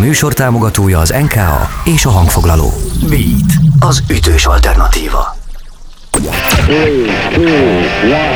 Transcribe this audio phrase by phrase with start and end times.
[0.00, 2.72] műsor támogatója az NKA és a hangfoglaló.
[3.08, 5.36] Beat, az ütős alternatíva.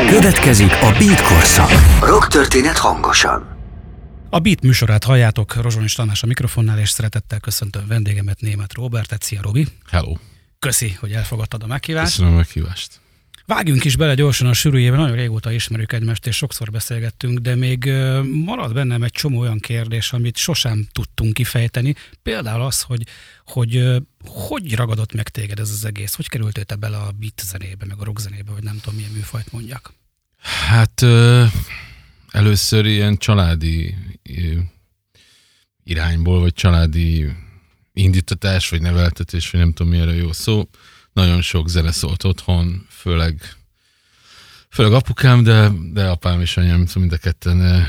[0.08, 1.70] Következik a Beat korszak.
[2.00, 3.56] Rock történet hangosan.
[4.30, 9.22] A Beat műsorát halljátok, Rozsonyos Tamás a mikrofonnál, és szeretettel köszöntöm vendégemet, német Robertet.
[9.22, 9.66] Szia, Robi!
[9.90, 10.12] Hello!
[10.58, 12.10] Köszi, hogy elfogadtad a meghívást.
[12.10, 13.00] Köszönöm a meghívást.
[13.46, 17.84] Vágjunk is bele gyorsan a sűrűjében, nagyon régóta ismerjük egymást, és sokszor beszélgettünk, de még
[18.44, 21.94] marad bennem egy csomó olyan kérdés, amit sosem tudtunk kifejteni.
[22.22, 23.06] Például az, hogy
[23.46, 23.84] hogy,
[24.24, 26.14] hogy ragadott meg téged ez az egész?
[26.14, 29.12] Hogy kerültél te bele a beat zenébe, meg a rock zenébe, vagy nem tudom, milyen
[29.12, 29.92] műfajt mondjak?
[30.68, 31.02] Hát
[32.30, 33.94] először ilyen családi
[35.84, 37.32] irányból, vagy családi
[37.92, 40.68] indítatás, vagy neveltetés, vagy nem tudom mi jó szó
[41.14, 43.56] nagyon sok zene szólt otthon, főleg,
[44.70, 47.86] főleg apukám, de, de apám és anyám, mind a ketten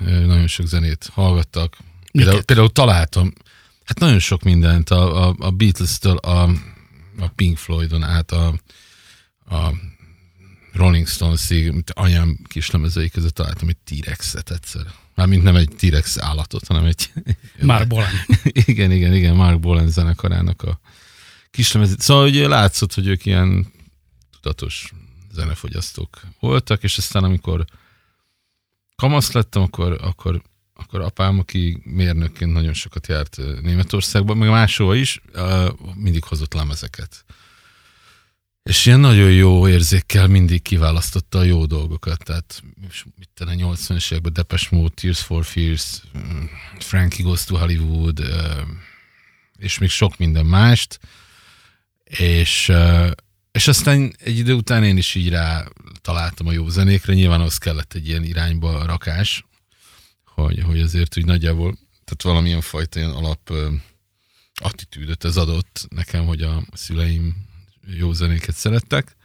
[0.00, 1.76] nagyon sok zenét hallgattak.
[2.12, 3.32] Például, például találtam,
[3.84, 6.42] hát nagyon sok mindent, a, a, a Beatles-től a,
[7.18, 8.46] a Pink Floydon át a,
[9.48, 9.72] a
[10.72, 14.82] Rolling Stones-ig, anyám kislemezei között találtam egy T-Rex-et egyszer.
[15.14, 17.10] Mármint nem egy T-Rex állatot, hanem egy...
[17.60, 18.10] Mark Bolan.
[18.72, 20.80] igen, igen, igen, Mark Bolan zenekarának a,
[21.50, 21.94] kislemez.
[21.98, 23.76] Szóval ugye látszott, hogy ők ilyen
[24.48, 24.92] tudatos
[25.32, 27.64] zenefogyasztók voltak, és aztán amikor
[28.96, 30.42] kamasz lettem, akkor, akkor,
[30.74, 35.20] akkor apám, aki mérnökként nagyon sokat járt Németországban, meg máshova is,
[35.94, 37.24] mindig hozott lemezeket.
[38.62, 42.24] És ilyen nagyon jó érzékkel mindig kiválasztotta a jó dolgokat.
[42.24, 42.62] Tehát
[43.16, 46.44] mit a 80-es években Depeche Mode, Tears for Fears, mm,
[46.78, 48.20] Frankie Goes to Hollywood,
[49.58, 51.00] és még sok minden mást
[52.08, 52.72] és,
[53.52, 55.64] és aztán egy idő után én is így rá
[56.00, 59.44] találtam a jó zenékre, nyilván az kellett egy ilyen irányba rakás,
[60.24, 61.74] hogy, hogy azért úgy nagyjából,
[62.04, 63.52] tehát valamilyen fajta ilyen alap
[64.54, 67.46] attitűdöt ez adott nekem, hogy a szüleim
[67.96, 69.16] jó zenéket szerettek,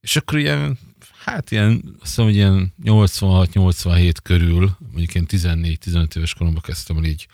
[0.00, 0.78] és akkor ilyen,
[1.24, 7.26] hát ilyen, azt hogy ilyen 86-87 körül, mondjuk én 14-15 éves koromban kezdtem el így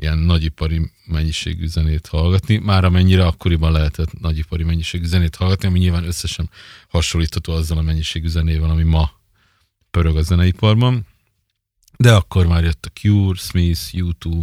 [0.00, 6.04] ilyen nagyipari mennyiségű zenét hallgatni, már amennyire akkoriban lehetett nagyipari mennyiségű zenét hallgatni, ami nyilván
[6.04, 6.50] összesen
[6.88, 9.10] hasonlítható azzal a mennyiségű zenével, ami ma
[9.90, 11.06] pörög a zeneiparban.
[11.96, 14.42] De akkor már jött a Cure, Smith, U2,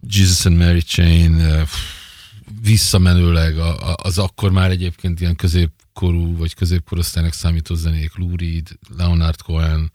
[0.00, 1.66] Jesus and Mary Chain,
[2.62, 3.58] visszamenőleg
[3.96, 9.92] az akkor már egyébként ilyen középkorú vagy középkorosztálynak számító zenék, Lou Reed, Leonard Cohen,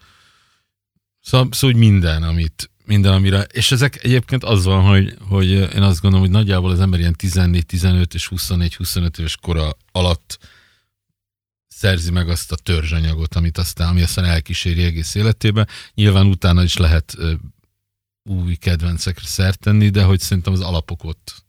[1.21, 6.01] szóval, szóval minden, amit, minden, amire, és ezek egyébként az van, hogy, hogy én azt
[6.01, 10.39] gondolom, hogy nagyjából az ember ilyen 14-15 és 21-25 éves kora alatt
[11.67, 15.67] szerzi meg azt a törzsanyagot, amit aztán, ami aztán elkíséri egész életébe.
[15.93, 17.17] Nyilván utána is lehet
[18.23, 21.43] új kedvencekre szert tenni, de hogy szerintem az alapok ott,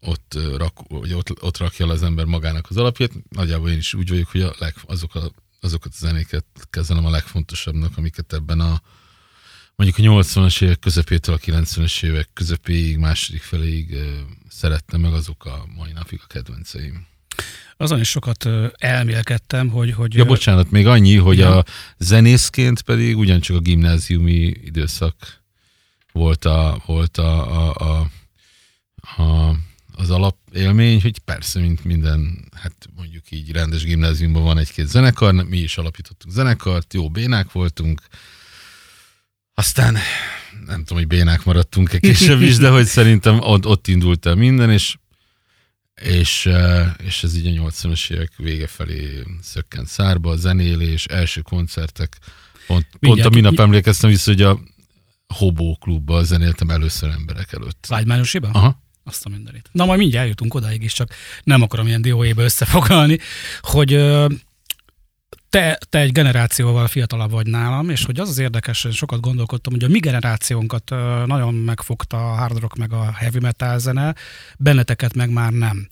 [0.00, 3.12] ott, rak, vagy ott, ott rakja az ember magának az alapját.
[3.28, 5.30] Nagyjából én is úgy vagyok, hogy a leg, azok a,
[5.60, 8.80] azokat a zenéket kezelem a legfontosabbnak, amiket ebben a,
[9.80, 13.96] mondjuk a 80-as évek közepétől a 90-es évek közepéig, második feléig
[14.48, 17.06] szerettem meg azok a mai napig a kedvenceim.
[17.76, 18.48] Azon is sokat
[18.78, 19.92] elmélkedtem, hogy...
[19.92, 21.58] hogy ja, bocsánat, még annyi, hogy ja.
[21.58, 21.64] a
[21.98, 25.14] zenészként pedig ugyancsak a gimnáziumi időszak
[26.12, 28.10] volt, a, volt a, a, a,
[29.22, 29.56] a,
[29.96, 35.58] az alapélmény, hogy persze, mint minden, hát mondjuk így rendes gimnáziumban van egy-két zenekar, mi
[35.58, 38.00] is alapítottuk zenekart, jó bénák voltunk,
[39.60, 39.96] aztán
[40.66, 44.70] nem tudom, hogy bénák maradtunk-e később is, de hogy szerintem ott, ott indult el minden,
[44.70, 44.96] és,
[46.02, 51.40] és, eh, és ez így a 80-as évek vége felé szökkent szárba, a zenélés, első
[51.40, 52.16] koncertek.
[52.66, 54.60] Pont, pont a minap emlékeztem vissza, hogy a
[55.34, 57.86] Hobó klubban zenéltem először emberek előtt.
[57.88, 58.50] Vágymányosiban?
[58.50, 58.82] Aha.
[59.04, 59.68] Azt a mindenit.
[59.72, 63.18] Na, majd mindjárt eljutunk odáig is, csak nem akarom ilyen dióébe összefoglalni,
[63.60, 63.92] hogy
[65.50, 69.72] te, te egy generációval fiatalabb vagy nálam, és hogy az az érdekes, hogy sokat gondolkodtam,
[69.72, 70.90] hogy a mi generációnkat
[71.26, 74.14] nagyon megfogta a hard rock meg a heavy metal zene,
[74.58, 75.88] benneteket meg már nem.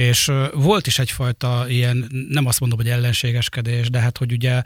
[0.00, 4.62] És volt is egyfajta ilyen, nem azt mondom, hogy ellenségeskedés, de hát, hogy ugye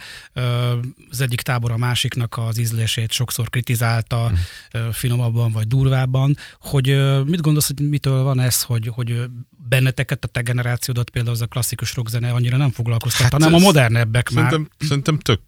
[1.10, 4.88] az egyik tábor a másiknak az ízlését sokszor kritizálta, mm.
[4.90, 6.86] finomabban vagy durvábban, hogy
[7.24, 9.24] mit gondolsz, hogy mitől van ez, hogy, hogy
[9.68, 13.58] benneteket, a te generációdat például az a klasszikus rockzene annyira nem foglalkoztat, hát hanem a
[13.58, 14.88] modernebbek szerintem, már.
[14.88, 15.40] Szerintem tök,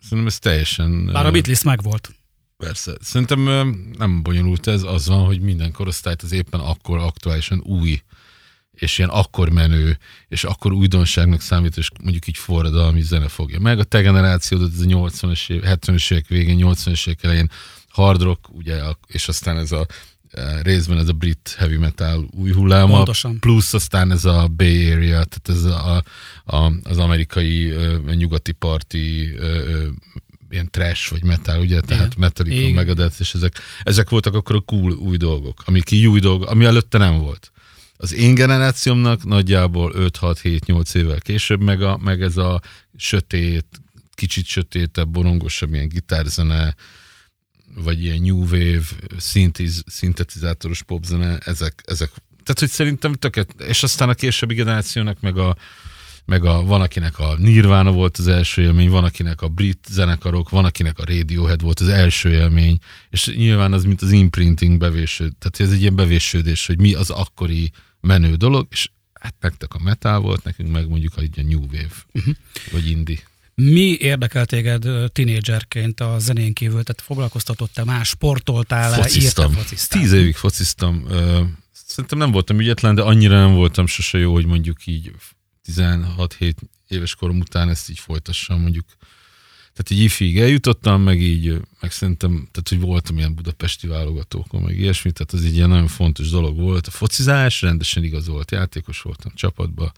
[0.00, 1.06] szerintem ez teljesen...
[1.12, 2.14] Bár a Beatles meg volt.
[2.56, 2.92] Persze.
[3.00, 3.40] Szerintem
[3.98, 8.02] nem bonyolult ez, az van, hogy minden korosztályt az éppen akkor aktuálisan új
[8.82, 9.98] és ilyen akkor menő,
[10.28, 13.78] és akkor újdonságnak számít, és mondjuk így forradalmi zene fogja meg.
[13.78, 17.50] A te generációdat, ez a 80-as év, 70-es évek végén, 80-as évek elején
[17.88, 19.86] hard rock, ugye, és aztán ez a
[20.62, 23.40] részben ez a brit heavy metal új hulláma, Pontosan.
[23.40, 26.02] plusz aztán ez a Bay Area, tehát ez a,
[26.44, 27.74] a, az amerikai
[28.14, 29.34] nyugati parti
[30.50, 34.92] ilyen trash vagy metal, ugye, tehát Metallica, Megadeth, és ezek, ezek voltak akkor a cool
[34.92, 37.51] új dolgok, amik így új dolgok, ami előtte nem volt.
[38.02, 42.60] Az én generációmnak nagyjából 5-6-7-8 évvel később, meg, a, meg ez a
[42.96, 43.66] sötét,
[44.14, 46.74] kicsit sötétebb, borongosabb ilyen gitárzene,
[47.74, 48.84] vagy ilyen new wave,
[49.18, 52.08] szintiz, szintetizátoros popzene, ezek, ezek.
[52.42, 55.56] Tehát, hogy szerintem töket, és aztán a későbbi generációnak meg a,
[56.24, 60.50] meg a, van akinek a Nirvana volt az első élmény, van akinek a brit zenekarok,
[60.50, 62.78] van akinek a Radiohead volt az első élmény,
[63.10, 67.10] és nyilván az, mint az imprinting bevésőd, tehát ez egy ilyen bevésődés, hogy mi az
[67.10, 67.72] akkori
[68.02, 71.94] menő dolog, és hát nektek a metal volt, nekünk meg mondjuk a, a new wave,
[72.12, 72.34] uh-huh.
[72.72, 73.18] vagy indie.
[73.54, 76.82] Mi érdekel téged tinédzserként a zenén kívül?
[76.82, 79.56] Tehát foglalkoztatott-e más, sportoltál-e, fociztam.
[79.88, 81.06] Tíz évig fociztam.
[81.72, 85.12] Szerintem nem voltam ügyetlen, de annyira nem voltam sose jó, hogy mondjuk így
[85.76, 86.54] 16-7
[86.88, 88.84] éves korom után ezt így folytassam, mondjuk
[89.74, 94.78] tehát így ifig eljutottam, meg így, meg szerintem, tehát hogy voltam ilyen budapesti válogatókon, meg
[94.78, 96.86] ilyesmi, tehát az egy ilyen nagyon fontos dolog volt.
[96.86, 99.92] A focizás rendesen igaz volt, játékos voltam csapatba,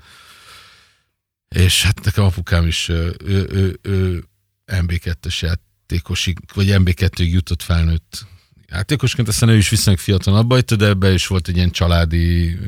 [1.48, 4.24] és hát nekem apukám is ő, ő, ő, ő
[4.66, 8.26] MB2-es játékosig, vagy MB2-ig jutott felnőtt
[8.68, 12.58] játékosként, aztán ő is viszonylag fiatal abba de ebbe is volt egy ilyen családi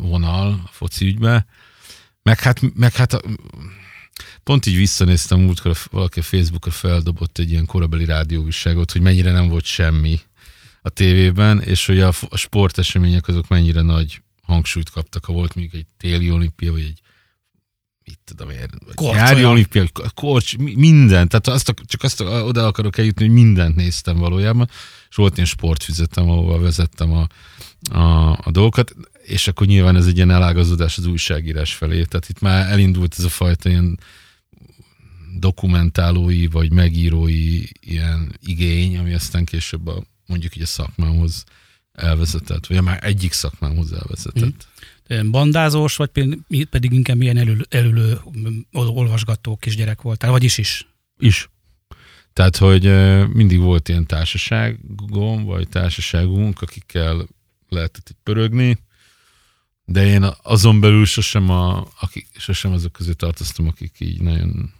[0.00, 1.46] vonal a foci ügybe.
[2.22, 3.20] Meg hát, meg hát
[4.48, 9.48] pont így visszanéztem múltkor, valaki a Facebookra feldobott egy ilyen korabeli rádióviságot, hogy mennyire nem
[9.48, 10.20] volt semmi
[10.82, 15.70] a tévében, és hogy a, a sportesemények azok mennyire nagy hangsúlyt kaptak, ha volt még
[15.72, 17.00] egy téli olimpia, vagy egy
[18.04, 18.68] mit tudom én,
[19.00, 19.84] nyári olimpia,
[20.14, 24.68] korcs, minden, tehát azt, csak azt oda akarok eljutni, hogy mindent néztem valójában,
[25.10, 27.26] és volt ilyen sportfüzetem, ahova vezettem a,
[27.98, 32.40] a, a dolgokat, és akkor nyilván ez egy ilyen elágazódás az újságírás felé, tehát itt
[32.40, 33.98] már elindult ez a fajta ilyen
[35.36, 41.44] dokumentálói vagy megírói ilyen igény, ami aztán később a, mondjuk így a szakmához
[41.92, 44.44] elvezetett, vagy már egyik szakmához elvezetett.
[44.44, 44.76] Mm
[45.30, 46.10] bandázós, vagy
[46.70, 48.20] pedig inkább milyen elülő, elülő
[48.72, 50.88] olvasgató kisgyerek voltál, vagyis is?
[51.18, 51.50] Is.
[52.32, 52.82] Tehát, hogy
[53.32, 57.28] mindig volt ilyen társaságom, vagy társaságunk, akikkel
[57.68, 58.78] lehetett itt pörögni,
[59.84, 64.72] de én azon belül sosem, a, akik, sosem azok közé tartoztam, akik így nagyon,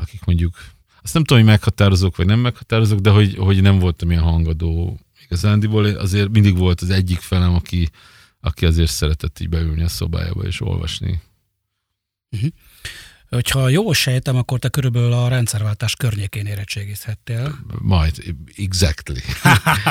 [0.00, 0.56] akik mondjuk,
[1.02, 5.00] azt nem tudom, hogy meghatározók, vagy nem meghatározók, de hogy, hogy nem voltam ilyen hangadó
[5.24, 7.90] igazándiból, azért mindig volt az egyik felem, aki,
[8.40, 11.20] aki azért szeretett így beülni a szobájába és olvasni.
[12.30, 12.50] Uh-huh.
[13.28, 17.58] Hogyha jól sejtem, akkor te körülbelül a rendszerváltás környékén érettségizhettél.
[17.78, 19.12] Majd, exactly.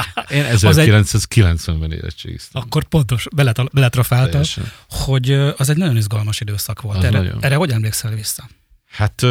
[0.38, 2.62] Én 1990-ben érettségiztem.
[2.62, 3.28] Akkor pontos,
[3.72, 4.44] beletrafáltál,
[4.90, 7.04] hogy az egy nagyon izgalmas időszak volt.
[7.04, 8.50] erre, erre hogy emlékszel vissza?
[8.86, 9.26] Hát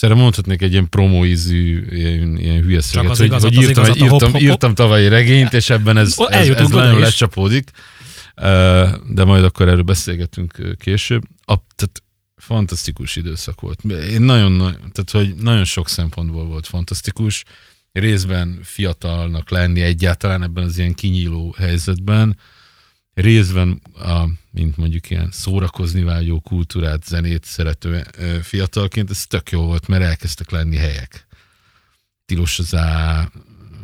[0.00, 4.08] most erre mondhatnék egy ilyen promóízű, ilyen, ilyen hülye szöget, hogy, hogy írtam, igazat, írtam,
[4.08, 7.70] hop, hop, írtam tavaly regényt, és ebben ez, ez, ez nagyon lecsapódik.
[9.08, 11.22] De majd akkor erről beszélgetünk később.
[11.44, 12.02] A, tehát
[12.36, 13.84] fantasztikus időszak volt.
[13.84, 14.58] Én nagyon,
[14.92, 17.44] tehát hogy nagyon sok szempontból volt fantasztikus.
[17.92, 22.36] Részben fiatalnak lenni egyáltalán ebben az ilyen kinyíló helyzetben,
[23.16, 28.06] részben a, mint mondjuk ilyen szórakozni vágyó kultúrát, zenét szerető
[28.42, 31.26] fiatalként, ez tök jó volt, mert elkezdtek lenni helyek.
[32.24, 33.28] Tilos az, á,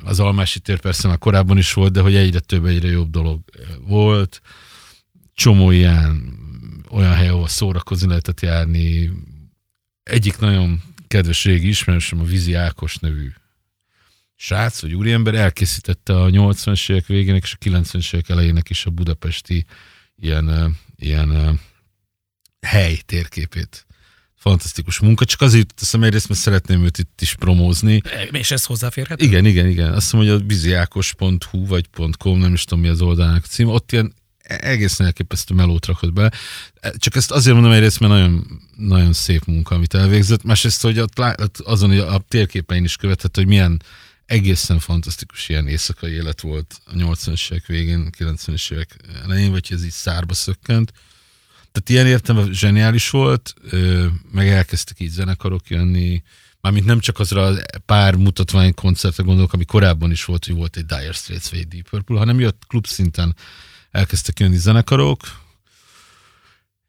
[0.04, 3.40] az Almási tér persze már korábban is volt, de hogy egyre több, egyre jobb dolog
[3.80, 4.40] volt.
[5.34, 6.38] Csomó ilyen
[6.90, 9.10] olyan hely, ahol szórakozni lehetett járni.
[10.02, 13.32] Egyik nagyon kedves régi ismerősöm, a Vizi Ákos nevű
[14.44, 18.90] srác, vagy úriember elkészítette a 80-as évek végének és a 90-es évek elejének is a
[18.90, 19.64] budapesti
[20.16, 21.60] ilyen, ilyen
[22.60, 23.86] hely térképét.
[24.34, 28.00] Fantasztikus munka, csak azért teszem egyrészt, mert szeretném őt itt is promózni.
[28.30, 29.24] És ez hozzáférhető?
[29.24, 29.92] Igen, igen, igen.
[29.92, 33.92] Azt mondom, hogy a biziákos.hu vagy .com, nem is tudom mi az oldalnak cím, ott
[33.92, 36.32] ilyen egészen elképesztő melót rakott be.
[36.96, 40.42] Csak ezt azért mondom egyrészt, mert nagyon, nagyon szép munka, amit elvégzett.
[40.42, 41.18] Másrészt, hogy ott,
[41.58, 43.82] azon a térképein is követhető, hogy milyen
[44.32, 49.84] egészen fantasztikus ilyen éjszakai élet volt a 80-es évek végén, 90-es évek elején, vagy ez
[49.84, 50.92] így szárba szökkent.
[51.72, 53.54] Tehát ilyen értem zseniális volt,
[54.32, 56.22] meg elkezdtek így zenekarok jönni,
[56.60, 60.76] mármint nem csak azra a pár mutatvány koncertre gondolok, ami korábban is volt, hogy volt
[60.76, 63.36] egy Dire Straits vagy Deep Purple, hanem jött klub szinten
[63.90, 65.20] elkezdtek jönni zenekarok,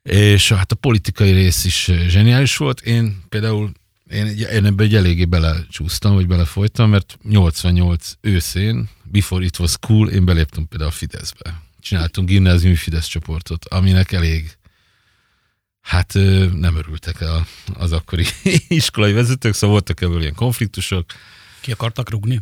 [0.01, 2.81] és hát a politikai rész is zseniális volt.
[2.81, 3.71] Én például
[4.13, 10.09] én, én ebbe egy eléggé belecsúsztam, vagy belefolytam, mert 88 őszén, before it was cool,
[10.09, 11.61] én beléptem például a Fideszbe.
[11.79, 14.57] Csináltunk gimnáziumi Fidesz csoportot, aminek elég
[15.81, 16.13] hát
[16.53, 18.25] nem örültek el az akkori
[18.67, 21.05] iskolai vezetők, szóval voltak ebből ilyen konfliktusok.
[21.61, 22.41] Ki akartak rugni?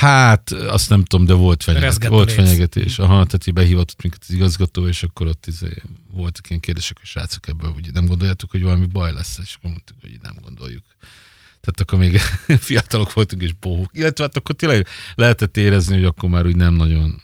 [0.00, 2.98] Hát, azt nem tudom, de volt, fenyeget, volt fenyegetés.
[2.98, 7.06] Aha, tehát így behivatott minket az igazgató, és akkor ott izé, voltak ilyen kérdések, hogy
[7.06, 10.84] srácok ebből, hogy nem gondoljátok, hogy valami baj lesz, és akkor mondtuk, hogy nem gondoljuk.
[11.60, 12.18] Tehát akkor még
[12.68, 13.90] fiatalok voltunk és bohók.
[13.92, 17.22] Illetve hát akkor tényleg lehetett érezni, hogy akkor már úgy nem nagyon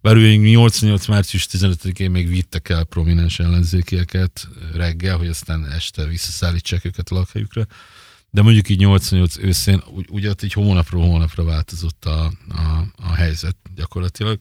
[0.00, 1.06] bár ugye 88.
[1.06, 7.66] március 15-én még vittek el prominens ellenzékieket reggel, hogy aztán este visszaszállítsák őket a lakhelyükre.
[8.34, 13.56] De mondjuk így 88 őszén, ugye ott egy hónapról hónapra változott a, a, a helyzet
[13.74, 14.38] gyakorlatilag.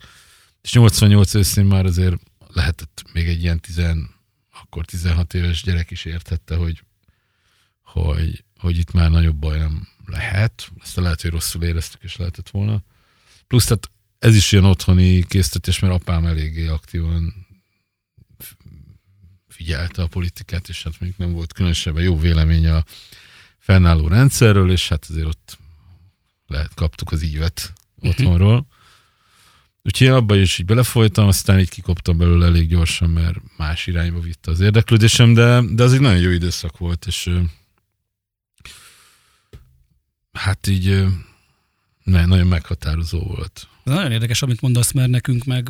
[0.62, 2.16] És 88 őszén már azért
[2.48, 3.82] lehetett még egy ilyen 10,
[4.62, 6.84] akkor 16 éves gyerek is értette, hogy,
[7.82, 10.72] hogy, hogy itt már nagyobb baj nem lehet.
[10.84, 12.84] Ezt lehet, hogy rosszul éreztük, és lehetett volna.
[13.48, 17.48] Plusz tehát ez is ilyen otthoni késztetés, mert apám eléggé aktívan
[19.48, 22.84] figyelte a politikát, és hát mondjuk nem volt különösebben jó véleménye a
[23.64, 25.58] fennálló rendszerről, és hát azért ott
[26.48, 28.10] lehet kaptuk az ívet uh-huh.
[28.10, 28.68] otthonról.
[29.84, 34.20] Úgyhogy én abban is így belefolytam, aztán így kikoptam belőle elég gyorsan, mert más irányba
[34.20, 37.30] vitte az érdeklődésem, de, de az egy nagyon jó időszak volt, és
[40.32, 41.06] hát így
[42.04, 43.68] nagyon meghatározó volt.
[43.84, 45.70] Ez nagyon érdekes, amit mondasz, mert nekünk meg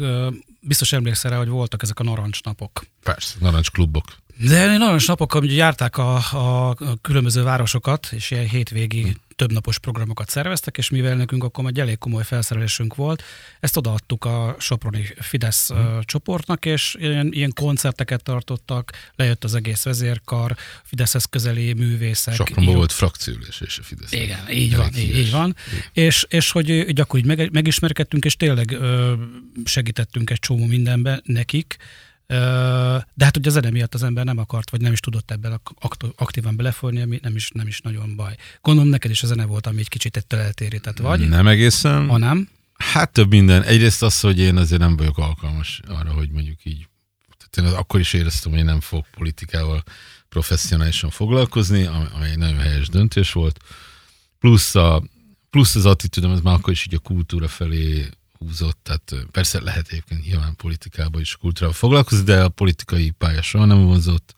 [0.60, 2.86] biztos emlékszel rá, hogy voltak ezek a narancsnapok.
[3.04, 4.16] Persze, narancsklubok.
[4.38, 10.78] De narancsnapok, amikor járták a, a különböző városokat, és ilyen hétvégi hm többnapos programokat szerveztek,
[10.78, 13.24] és mivel nekünk akkor egy elég komoly felszerelésünk volt,
[13.60, 16.00] ezt odaadtuk a Soproni Fidesz mm.
[16.02, 22.34] csoportnak, és ilyen, ilyen koncerteket tartottak, lejött az egész vezérkar, Fideszhez közeli művészek.
[22.34, 24.12] Sopronban volt frakciülés és a Fidesz.
[24.12, 25.56] Igen, így van, így, így van.
[25.94, 29.14] És, és hogy akkor így meg, megismerkedtünk, és tényleg ö,
[29.66, 31.78] segítettünk egy csomó mindenbe nekik,
[32.28, 35.62] de hát ugye a zene miatt az ember nem akart, vagy nem is tudott ebben
[36.16, 38.36] aktívan belefolyni, ami nem is, nem is nagyon baj.
[38.62, 41.30] Gondolom neked is a zene volt, ami egy kicsit ettől eltérített, vagy?
[41.30, 42.08] Nem egészen.
[42.08, 42.50] Ha nem?
[42.78, 43.64] Hát több minden.
[43.64, 46.88] Egyrészt az, hogy én azért nem vagyok alkalmas arra, hogy mondjuk így,
[47.38, 49.84] tehát én akkor is éreztem, hogy én nem fog politikával
[50.30, 53.60] professzionálisan foglalkozni, ami egy nagyon helyes döntés volt.
[54.40, 55.04] Plusz, a,
[55.50, 58.10] plusz az attitűdöm, ez már akkor is így a kultúra felé
[58.46, 63.66] húzott, tehát persze lehet egyébként nyilván politikában is kultúrával foglalkozni, de a politikai pálya soha
[63.66, 64.34] nem vonzott.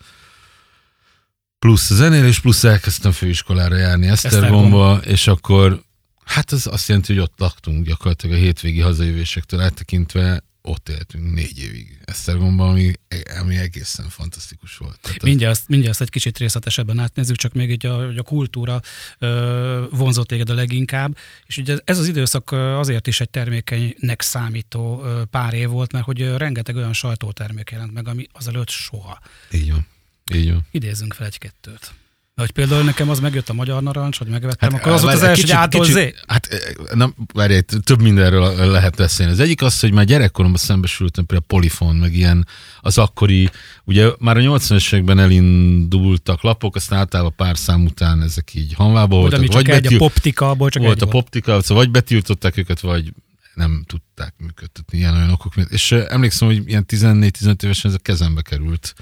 [1.59, 5.83] Plusz zenélés, plusz elkezdtem főiskolára járni Esztergomba, és akkor
[6.24, 11.60] hát az azt jelenti, hogy ott laktunk gyakorlatilag a hétvégi hazajövésektől eltekintve ott éltünk négy
[11.60, 12.93] évig Esztergomban, ami,
[13.39, 15.00] ami egészen fantasztikus volt.
[15.01, 15.63] Tehát mindjárt, az...
[15.67, 18.81] mindjárt egy kicsit részletesebben átnézzük, csak még így a, a kultúra
[19.19, 25.03] ö, vonzott téged a leginkább, és ugye ez az időszak azért is egy termékenynek számító
[25.29, 29.19] pár év volt, mert hogy rengeteg olyan sajtótermék jelent meg, ami azelőtt soha.
[29.51, 29.88] Így van.
[30.34, 30.65] Így van.
[30.72, 31.93] Idézzünk fel egy-kettőt.
[32.36, 35.24] Hogy például nekem az megjött a magyar narancs, hogy megvettem, hát, akkor az volt az
[35.24, 36.48] első, kicsit, hogy kicsit, Hát
[36.94, 39.32] nem, várj, több mindenről lehet beszélni.
[39.32, 42.48] Az egyik az, hogy már gyerekkoromban szembesültem például polifon, meg ilyen
[42.80, 43.50] az akkori,
[43.84, 49.15] ugye már a 80-es években elindultak lapok, aztán általában pár szám után ezek így hanvába
[49.15, 49.39] voltak.
[49.39, 53.13] Vagy csak egy, a poptika, csak volt egy a poptika, szóval vagy betiltották őket, vagy
[53.54, 55.72] nem tudták működtetni ilyen olyan okok miatt.
[55.72, 58.94] És emlékszem, hogy ilyen 14-15 évesen ez a kezembe került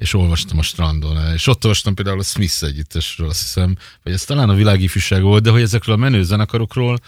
[0.00, 4.24] és olvastam a strandon, és ott olvastam például a Smith együttesről, azt hiszem, vagy ez
[4.24, 6.98] talán a világi ifjúság volt, de hogy ezekről a menő zenekarokról,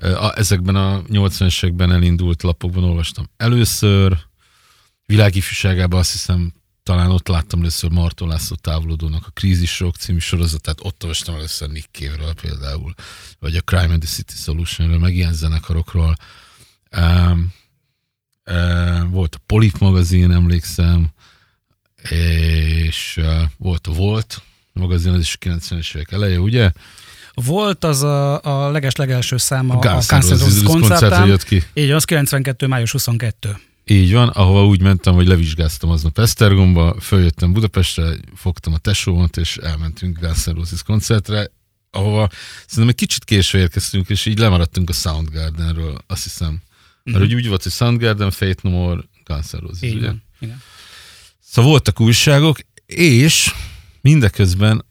[0.00, 3.30] a, ezekben a 80-es években elindult lapokban olvastam.
[3.36, 4.18] Először,
[5.06, 10.18] világi ifjúságában azt hiszem, talán ott láttam először Marton László távolodónak a Krízis Rock című
[10.18, 12.94] sorozatát, ott olvastam először Nick Cave-ről például,
[13.38, 16.16] vagy a Crime and the City Solution-ről, meg ilyen zenekarokról.
[16.96, 17.52] Um,
[18.50, 21.14] um, volt a Polit magazin, emlékszem,
[22.10, 23.20] és
[23.56, 26.70] volt a Volt magazin, az is 90-es évek eleje, ugye?
[27.34, 31.26] Volt az a, a leges-legelső száma a, Guns N' Roses koncertben.
[31.26, 31.62] jött ki.
[31.74, 32.66] Így az 92.
[32.66, 33.56] május 22.
[33.84, 39.56] Így van, ahova úgy mentem, hogy levizsgáztam aznap Esztergomba, följöttem Budapestre, fogtam a tesómat, és
[39.56, 41.50] elmentünk Guns N' Roses koncertre,
[41.90, 42.28] ahova
[42.66, 46.62] szerintem egy kicsit késve érkeztünk, és így lemaradtunk a Soundgardenről, azt hiszem.
[47.02, 47.36] Mert mm-hmm.
[47.36, 50.06] úgy volt, hogy Soundgarden, Fate No More, Guns N' Roses, így ugye?
[50.06, 50.22] Van.
[50.40, 50.62] Igen.
[51.48, 53.54] Szóval voltak újságok, és
[54.00, 54.84] mindeközben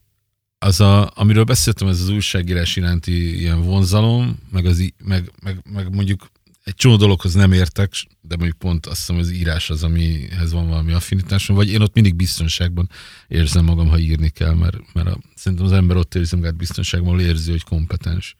[0.60, 5.94] az, a, amiről beszéltem, ez az újságírás iránti ilyen vonzalom, meg, az, meg, meg, meg
[5.94, 6.32] mondjuk
[6.64, 10.68] egy csomó dologhoz nem értek, de mondjuk pont azt hiszem, az írás az, amihez van
[10.68, 12.90] valami affinitásom, vagy én ott mindig biztonságban
[13.28, 17.20] érzem magam, ha írni kell, mert, mert a, szerintem az ember ott érzi magát biztonságban,
[17.20, 18.36] érzi, hogy kompetens.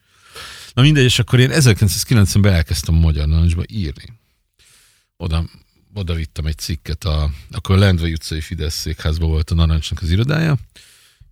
[0.74, 4.14] Na mindegy, és akkor én 1990-ben elkezdtem Magyar Narancsba írni.
[5.18, 5.46] Oda,
[5.96, 10.10] oda vittem egy cikket, a, akkor a Lendvai utcai Fidesz székházban volt a Narancsnak az
[10.10, 10.58] irodája,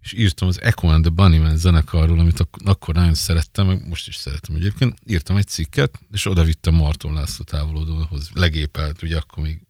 [0.01, 4.07] és írtam az Echo and the Bunnyman zenekarról, amit ak- akkor nagyon szerettem, meg most
[4.07, 4.99] is szeretem egyébként.
[5.05, 9.61] Írtam egy cikket, és oda vittem Marton László távolodóhoz, legépelt, ugye akkor még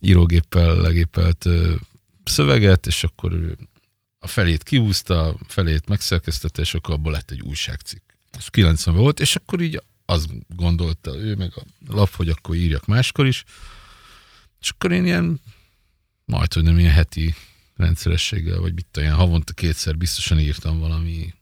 [0.00, 1.74] írógéppel legépelt ö,
[2.24, 3.58] szöveget, és akkor ő
[4.18, 8.02] a felét kiúzta, a felét megszerkesztette, és akkor abból lett egy újságcikk.
[8.30, 12.86] Ez 90 volt, és akkor így azt gondolta ő, meg a lap, hogy akkor írjak
[12.86, 13.44] máskor is.
[14.60, 15.40] És akkor én ilyen,
[16.24, 17.34] majd, hogy nem ilyen heti
[17.76, 21.34] rendszerességgel, vagy mit olyan havonta kétszer biztosan írtam valami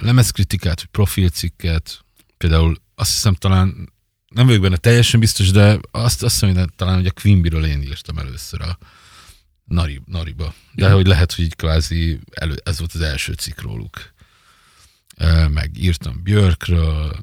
[0.00, 2.04] lemezkritikát, vagy profilcikket.
[2.36, 3.92] Például azt hiszem talán,
[4.28, 7.82] nem vagyok benne teljesen biztos, de azt, azt hiszem, hogy talán, hogy a Quimbyről én
[7.82, 8.78] írtam először a
[9.64, 10.54] Nari, Nariba.
[10.72, 10.94] De ja.
[10.94, 14.12] hogy lehet, hogy így kvázi elő, ez volt az első cikk róluk.
[15.48, 17.20] Meg írtam Björkről,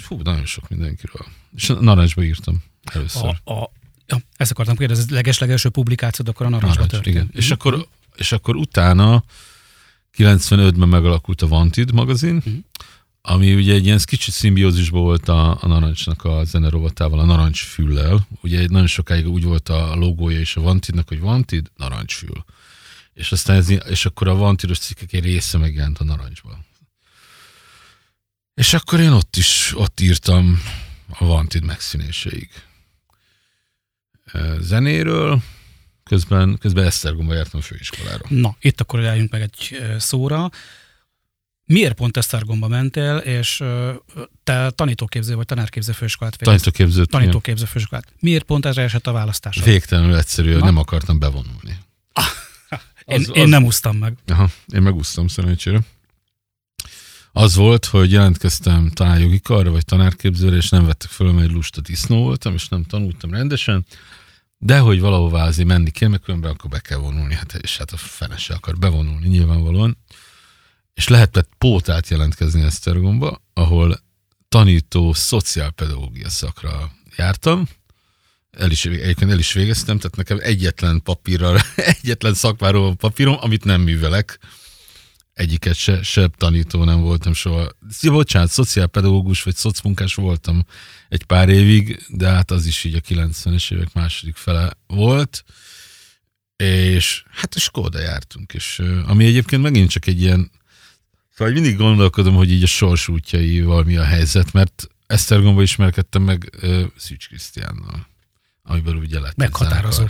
[0.00, 1.26] fú, nagyon sok mindenkiről.
[1.56, 3.40] És Narancsba írtam először.
[3.44, 3.70] A, a,
[4.06, 7.16] Ja, ezt akartam kérdezni, ez leges-legelső publikációd akkor a Narancsba történt.
[7.16, 7.30] Igen.
[7.32, 7.86] És, akkor,
[8.16, 9.24] és akkor utána
[10.16, 12.54] 95-ben megalakult a Wanted magazin, uh-huh.
[13.22, 18.26] ami ugye egy ilyen kicsit szimbiózisban volt a, a Narancsnak a zenerovatával, a Narancsfüllel.
[18.42, 22.44] Ugye egy nagyon sokáig úgy volt a logója és a Wantednak, hogy Wanted, Narancsfül.
[23.14, 26.58] És aztán ez, és akkor a Wanted-os cikkek egy része megjelent a Narancsba.
[28.54, 30.62] És akkor én ott is, ott írtam
[31.18, 32.48] a Wanted megszínéséig
[34.60, 35.42] zenéről,
[36.04, 38.24] közben, közben Esztergomba jártam a főiskolára.
[38.28, 40.50] Na, itt akkor eljünk meg egy szóra.
[41.64, 43.62] Miért pont Esztergomba mentél, és
[44.44, 46.72] te tanítóképző vagy tanárképző főiskolát végeztél?
[46.72, 47.04] Tanítóképző.
[47.04, 48.12] Tanítóképző főiskolát.
[48.20, 49.60] Miért pont ezre esett a választás?
[49.64, 51.78] Végtelenül egyszerű, hogy nem akartam bevonulni.
[52.12, 52.24] Ah,
[53.04, 54.16] én, az, én nem úsztam meg.
[54.26, 55.80] Aha, én megúsztam szerencsére.
[57.36, 61.52] Az volt, hogy jelentkeztem talán jogi karra, vagy tanárképzőre, és nem vettek föl, mert egy
[61.52, 63.84] lusta disznó voltam, és nem tanultam rendesen.
[64.58, 67.92] De hogy valahová azért menni kell, mert különben akkor be kell vonulni, hát, és hát
[67.92, 69.96] a fene se akar bevonulni nyilvánvalóan.
[70.94, 74.00] És lehetett pótát jelentkezni Esztergomba, ahol
[74.48, 77.68] tanító szociálpedagógia szakra jártam,
[78.50, 81.58] el is, egyébként el is végeztem, tehát nekem egyetlen papírral,
[82.00, 84.38] egyetlen szakmáról papírom, amit nem művelek,
[85.34, 87.68] egyiket se, se tanító nem voltam soha.
[88.02, 90.66] Bocsánat, szociálpedagógus vagy szocmunkás voltam
[91.08, 95.44] egy pár évig, de hát az is így a 90-es évek második fele volt,
[96.56, 100.50] és hát a Skoda jártunk, és ami egyébként megint csak egy ilyen,
[101.34, 106.50] szóval mindig gondolkodom, hogy így a sors útjaival mi a helyzet, mert Esztergomba ismerkedtem meg
[106.96, 108.06] Szűcs Krisztiánnal,
[108.62, 110.04] amiből ugye lett Meghatározó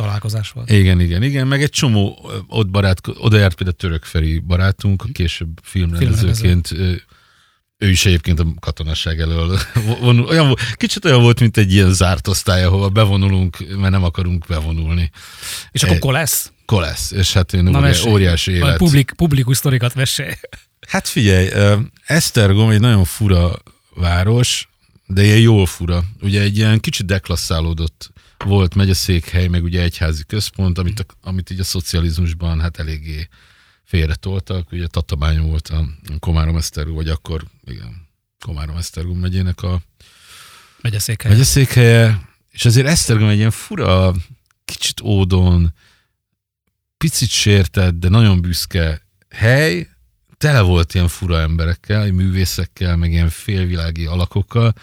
[0.00, 0.70] találkozás volt.
[0.70, 5.48] Igen, igen, igen, meg egy csomó ott barát, oda járt például Török Feri barátunk, később
[5.62, 7.04] filmrendezőként, Filmrendező.
[7.78, 9.58] ő is egyébként a katonasság elől
[10.00, 10.26] vonul.
[10.26, 15.10] Olyan, kicsit olyan volt, mint egy ilyen zárt osztály, ahova bevonulunk, mert nem akarunk bevonulni.
[15.70, 16.52] És akkor kolesz?
[16.64, 18.76] Kolesz, és hát én Na, óriási, óriási élet.
[18.76, 20.32] Publik, publikus sztorikat mesélj.
[20.88, 21.48] Hát figyelj,
[22.06, 23.50] Esztergom egy nagyon fura
[23.94, 24.68] város,
[25.12, 26.04] de ilyen jól fura.
[26.20, 28.12] Ugye egy ilyen kicsit deklasszálódott
[28.44, 33.28] volt megyeszékhely, meg ugye egyházi központ, amit, a, amit így a szocializmusban hát eléggé
[33.84, 34.72] félretoltak.
[34.72, 38.08] Ugye Tatabány volt a Komárom Esztergó, vagy akkor igen,
[38.44, 39.80] Komárom Esztergó megyének a
[40.80, 41.34] megyeszékhelye.
[41.34, 42.28] megyeszékhelye.
[42.50, 44.14] És azért Esztergom egy ilyen fura,
[44.64, 45.74] kicsit ódon,
[46.96, 49.88] picit sértett, de nagyon büszke hely,
[50.36, 54.74] tele volt ilyen fura emberekkel, művészekkel, meg ilyen félvilági alakokkal,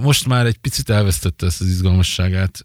[0.00, 2.62] most már egy picit elvesztette ezt az izgalmasságát,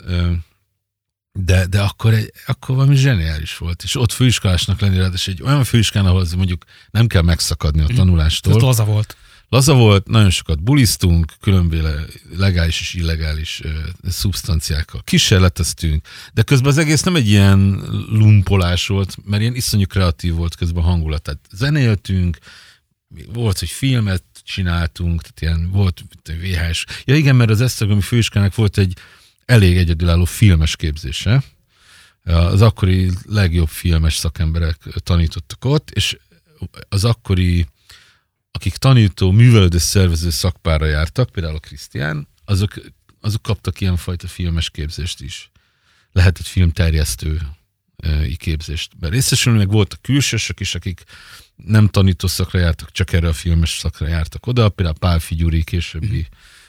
[1.45, 3.83] de, de akkor, egy, akkor valami zseniális volt.
[3.83, 7.95] És ott főiskolásnak lenni, és egy olyan főiskán, ahol mondjuk nem kell megszakadni a mhm.
[7.95, 8.55] tanulástól.
[8.55, 9.17] Ez laza volt.
[9.49, 13.71] Laza volt, nagyon sokat bulisztunk, különböző legális és illegális uh,
[14.09, 20.33] szubstanciákkal kísérleteztünk, de közben az egész nem egy ilyen lumpolás volt, mert ilyen iszonyú kreatív
[20.33, 21.21] volt közben a hangulat.
[21.21, 22.37] Tehát zenéltünk,
[23.33, 26.85] volt, hogy filmet csináltunk, tehát ilyen volt VHS.
[27.05, 28.97] Ja igen, mert az Esztergomi főiskának volt egy
[29.45, 31.43] elég egyedülálló filmes képzése.
[32.23, 36.17] Az akkori legjobb filmes szakemberek tanítottak ott, és
[36.89, 37.67] az akkori,
[38.51, 42.73] akik tanító, művelődő szervező szakpára jártak, például a Krisztián, azok,
[43.21, 45.51] azok kaptak ilyenfajta filmes képzést is.
[46.11, 47.41] Lehetett filmterjesztő
[48.37, 48.91] képzést.
[48.99, 51.03] Részesülni, meg voltak külsősök is, akik
[51.55, 56.27] nem tanító szakra jártak, csak erre a filmes szakra jártak oda, például Pál Figyuri későbbi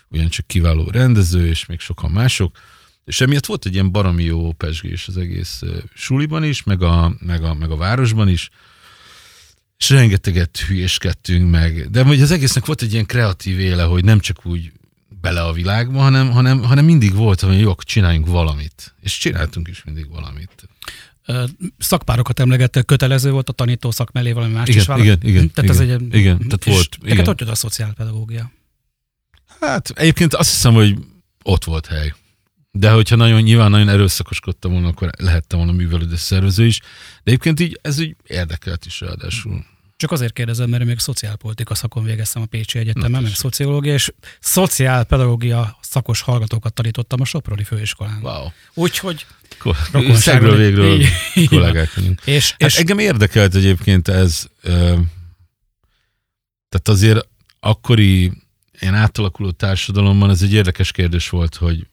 [0.09, 2.59] ugyancsak kiváló rendező, és még sokan mások,
[3.05, 5.63] és emiatt volt egy ilyen baromi jó pesgés az egész
[5.95, 8.51] suliban is, meg a, meg a, meg a városban is,
[9.79, 14.21] és rengeteget hülyéskedtünk meg, de hogy az egésznek volt egy ilyen kreatív éle, hogy nem
[14.21, 14.73] csak úgy
[15.21, 18.95] bele a világba, hanem, hanem, hanem mindig volt, hogy jó, csináljunk valamit.
[19.01, 20.69] És csináltunk is mindig valamit.
[21.79, 25.71] Szakpárokat emlegettek, kötelező volt a tanító szak mellé valami más igen, is Igen, igen, tehát
[25.71, 26.99] igen, ez egy, igen, tehát volt.
[27.03, 28.53] Neked hogy jött a szociálpedagógia?
[29.61, 30.97] Hát egyébként azt hiszem, hogy
[31.43, 32.15] ott volt hely.
[32.71, 36.81] De hogyha nagyon nyilván nagyon erőszakoskodtam volna, akkor lehettem volna művelődés szervező is.
[36.81, 36.87] De
[37.25, 39.65] egyébként így ez így érdekelt is ráadásul.
[39.99, 45.79] Csak azért kérdezem, mert még szociálpolitika szakon végeztem a Pécsi Egyetemen, meg szociológia, és szociálpedagógia
[45.81, 48.21] szakos hallgatókat tanítottam a Soproni Főiskolán.
[48.23, 48.47] Wow.
[48.75, 49.27] Úgyhogy
[50.13, 51.05] Szegről végről
[51.49, 52.21] kollégák vagyunk.
[52.25, 54.47] És, hát és engem érdekelt egyébként ez,
[56.69, 57.29] tehát azért
[57.61, 58.33] akkori
[58.81, 61.87] ilyen átalakuló társadalomban ez egy érdekes kérdés volt, hogy,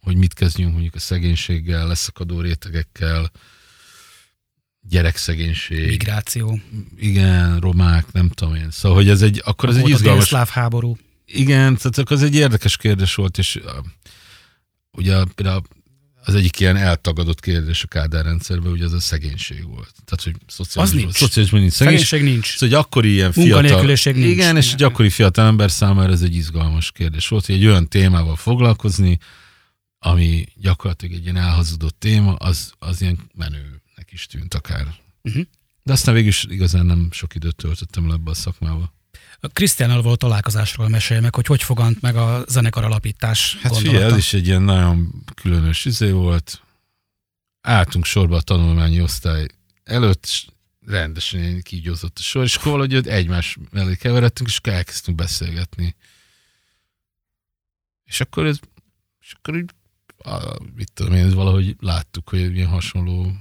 [0.00, 3.30] hogy mit kezdjünk mondjuk a szegénységgel, leszakadó rétegekkel,
[4.88, 5.86] gyerekszegénység.
[5.86, 6.60] Migráció.
[6.98, 8.70] Igen, romák, nem tudom én.
[8.70, 10.32] Szóval, hogy ez egy, akkor ez egy izgalmas...
[10.32, 10.96] A háború.
[11.26, 13.70] Igen, tehát akkor ez egy érdekes kérdés volt, és uh,
[14.92, 15.62] ugye például
[16.24, 19.94] az egyik ilyen eltagadott kérdés a Kádár rendszerben, ugye az a szegénység volt.
[20.04, 21.14] Tehát, hogy szociális, az nincs.
[21.14, 21.72] Szociális, nincs.
[21.72, 22.56] Szegénység, szegénység nincs.
[22.56, 23.82] Szóval, hogy akkori ilyen fiatal...
[23.84, 24.04] nincs.
[24.04, 27.88] Igen, és egy akkori fiatal ember számára ez egy izgalmas kérdés volt, hogy egy olyan
[27.88, 29.18] témával foglalkozni,
[29.98, 33.18] ami gyakorlatilag egy ilyen elhazudott téma, az, az ilyen
[34.08, 34.94] menőnek is tűnt akár.
[35.22, 35.44] Uh-huh.
[35.82, 38.92] De aztán végül is igazán nem sok időt töltöttem le ebbe a szakmába.
[39.52, 44.16] Krisztiánnal volt találkozásról mesélj meg, hogy hogy fogant meg a zenekar alapítás Hát figyelj, ez
[44.16, 46.62] is egy ilyen nagyon különös izé volt.
[47.60, 49.46] Álltunk sorba a tanulmányi osztály
[49.84, 50.46] előtt, és
[50.86, 55.96] rendesen kígyózott a sor, és akkor valahogy egymás mellé keveredtünk, és akkor elkezdtünk beszélgetni.
[58.04, 58.58] És akkor ez,
[59.20, 59.70] és akkor így,
[60.74, 63.32] mit tudom én, valahogy láttuk, hogy ilyen hasonló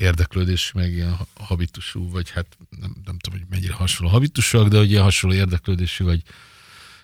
[0.00, 2.46] érdeklődés, meg ilyen habitusú, vagy hát
[2.80, 6.22] nem, nem tudom, hogy mennyire hasonló habitusúak, de hogy ilyen hasonló érdeklődésű, vagy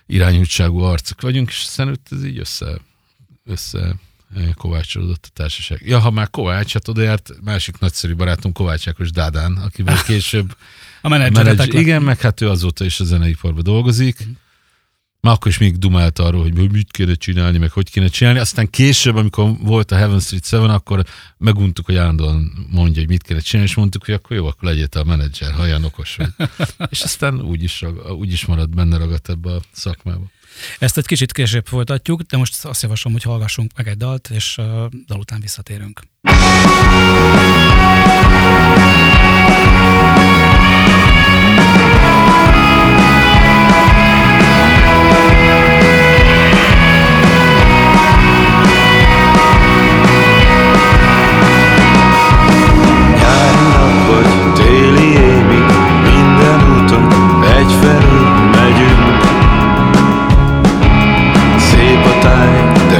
[0.05, 2.79] irányultságú arcok vagyunk, és aztán ez így össze,
[3.45, 3.95] össze
[4.35, 5.81] eh, kovácsolódott a társaság.
[5.85, 10.55] Ja, ha már Kovács, hát oda járt másik nagyszerű barátom Kovács Ákos Dádán, akivel később
[11.01, 11.73] a menedzser.
[11.73, 14.27] Igen, meg hát ő azóta is a zeneiparban dolgozik.
[14.27, 14.31] Mm.
[15.21, 18.39] Már akkor is még dumált arról, hogy mit kéne csinálni, meg hogy kéne csinálni.
[18.39, 21.03] Aztán később, amikor volt a Heaven Street 7, akkor
[21.37, 24.87] meguntuk, hogy állandóan mondja, hogy mit kéne csinálni, és mondtuk, hogy akkor jó, akkor legyél
[24.91, 26.49] a menedzser, ha olyan okos vagy.
[26.89, 27.83] és aztán úgy is,
[28.17, 30.25] úgy is marad benne ragadt ebbe a szakmába.
[30.79, 34.57] Ezt egy kicsit később folytatjuk, de most azt javaslom, hogy hallgassunk meg egy dalt, és
[34.57, 34.65] uh,
[35.05, 36.01] dal után visszatérünk.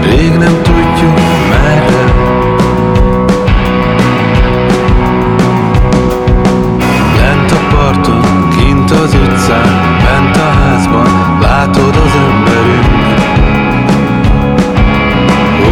[0.09, 2.03] Rég nem tudjuk merre.
[7.19, 12.85] Lent a parton, kint az utcán Bent a házban, látod az emberünk.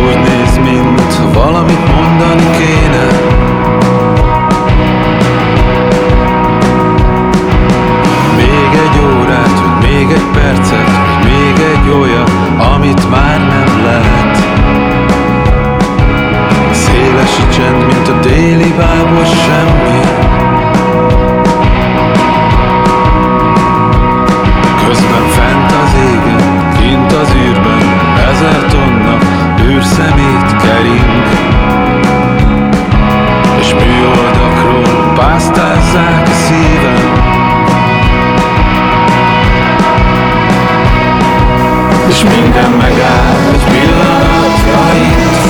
[0.05, 3.34] Úgy néz, mint valamit mondani kéne.
[18.75, 19.99] hibából semmi.
[24.87, 27.83] Közben fent az égen, kint az űrben
[28.29, 29.17] Ezer tonna
[29.63, 31.23] űrszemét kering.
[33.59, 37.23] És műholdakról pásztázzák a szívem
[42.07, 45.45] És minden megáll egy pillanatra itt.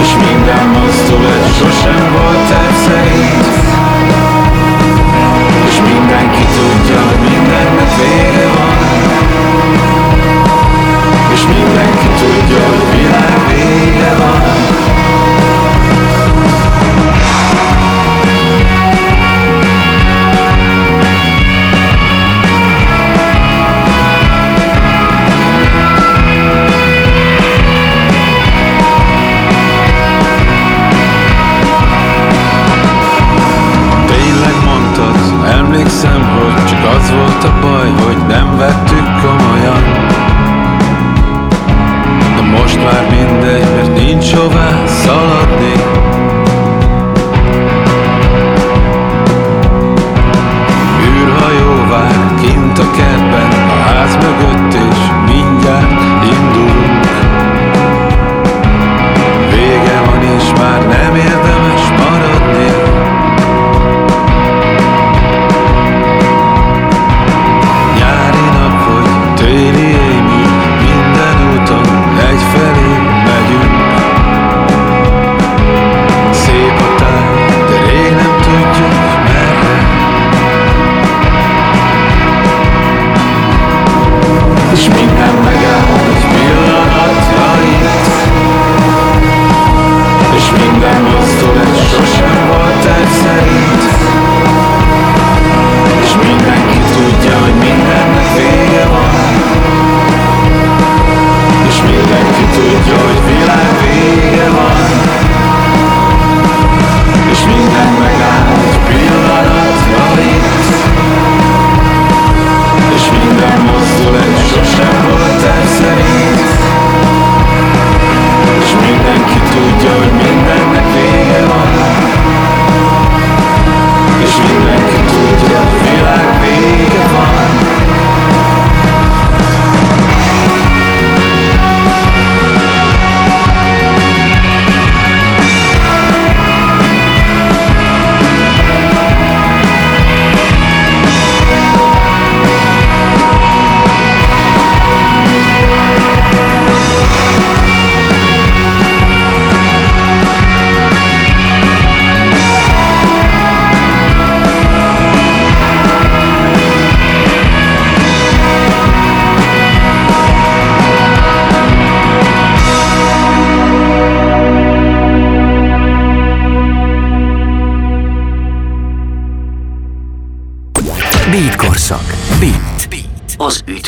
[0.00, 0.83] És minden ma
[1.16, 2.73] 说声我在。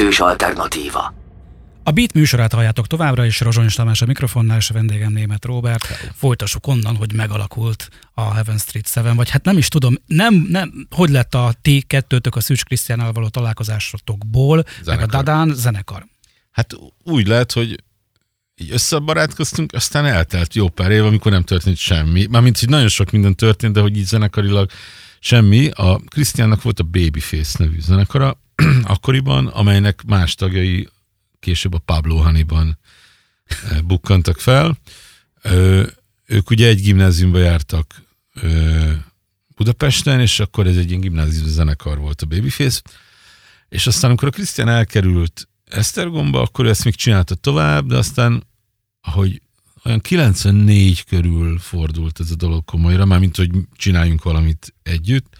[0.00, 1.14] Ütős alternatíva.
[1.82, 5.84] A Beat műsorát halljátok továbbra is, Rozsonyos Tamás a mikrofonnál, és a vendégem német Robert.
[6.14, 10.86] Folytassuk onnan, hogy megalakult a Heaven Street 7, vagy hát nem is tudom, nem, nem,
[10.90, 15.08] hogy lett a ti kettőtök a Szűcs Krisztiánnal való találkozásotokból, meg a Zenekar.
[15.08, 16.06] Dadán zenekar.
[16.50, 17.82] Hát úgy lehet, hogy
[18.56, 22.26] így összebarátkoztunk, aztán eltelt jó pár év, amikor nem történt semmi.
[22.30, 24.70] Mármint, hogy nagyon sok minden történt, de hogy így zenekarilag
[25.20, 25.70] semmi.
[25.74, 28.44] A Krisztiánnak volt a Babyface nevű zenekara
[28.82, 30.88] akkoriban, amelynek más tagjai
[31.40, 32.78] később a Pablo Honeyban
[33.44, 34.78] eh, bukkantak fel.
[35.42, 35.86] Ö,
[36.26, 38.02] ők ugye egy gimnáziumba jártak
[38.34, 38.92] ö,
[39.56, 42.80] Budapesten, és akkor ez egy ilyen gimnázium zenekar volt a Babyface.
[43.68, 48.46] És aztán, amikor a Krisztián elkerült Esztergomba, akkor ezt még csinálta tovább, de aztán,
[49.00, 49.42] ahogy
[49.84, 55.36] olyan 94 körül fordult ez a dolog komolyra, már mint hogy csináljunk valamit együtt,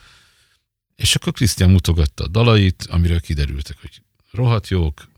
[0.96, 5.08] és akkor Krisztián mutogatta a dalait, amiről kiderültek, hogy rohadt jók.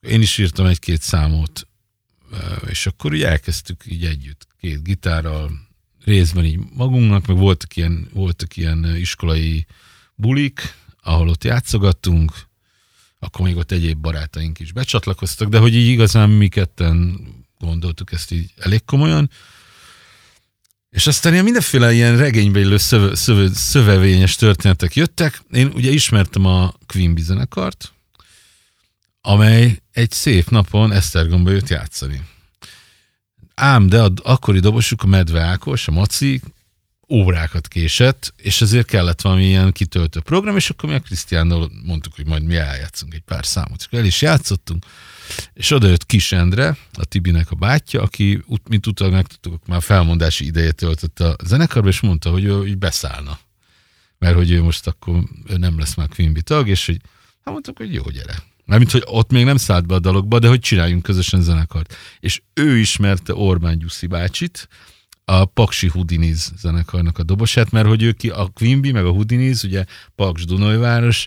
[0.00, 1.66] Én is írtam egy-két számot,
[2.68, 5.50] és akkor így elkezdtük így együtt, két gitárral,
[6.04, 9.66] részben így magunknak, meg voltak ilyen, voltak ilyen iskolai
[10.14, 12.32] bulik, ahol ott játszogattunk,
[13.18, 17.20] akkor még ott egyéb barátaink is becsatlakoztak, de hogy így igazán mi ketten
[17.58, 19.30] gondoltuk ezt így elég komolyan.
[20.96, 25.42] És aztán ilyen mindenféle ilyen regénybe illő szöve, szöve, szövevényes történetek jöttek.
[25.52, 27.92] Én ugye ismertem a Queen zenekart,
[29.20, 32.22] amely egy szép napon Esztergomba jött játszani.
[33.54, 36.40] Ám, de a akkori dobosuk, a Medve Ákos, a Maci,
[37.08, 42.14] órákat késett, és ezért kellett valami ilyen kitöltő program, és akkor mi a Krisztiánnal mondtuk,
[42.14, 43.86] hogy majd mi eljátszunk egy pár számot.
[43.90, 44.84] És el is játszottunk,
[45.54, 50.46] és oda jött Kis Endre, a Tibinek a bátyja, aki, mint utána megtudtuk, már felmondási
[50.46, 53.38] ideje töltött a zenekarba, és mondta, hogy ő így beszállna.
[54.18, 57.00] Mert hogy ő most akkor ő nem lesz már Quimby tag, és hogy
[57.44, 58.42] hát mondtuk, hogy jó, gyere.
[58.64, 61.96] Mármint, hogy ott még nem szállt be a dalokba, de hogy csináljunk közösen zenekart.
[62.20, 64.68] És ő ismerte Orbán Gyuszi bácsit,
[65.28, 69.64] a Paksi Houdiniz zenekarnak a dobosát, mert hogy ő ki, a Quimby, meg a Houdiniz,
[69.64, 69.84] ugye
[70.14, 71.26] Paks Dunajváros,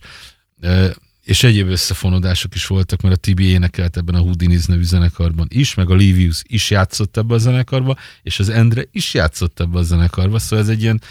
[1.30, 5.74] és egyéb összefonódások is voltak, mert a Tibi énekelt ebben a Houdiniz nevű zenekarban is,
[5.74, 9.84] meg a Livius is játszott ebbe a zenekarba, és az Endre is játszott ebbe a
[9.84, 11.02] zenekarba, szóval ez egy ilyen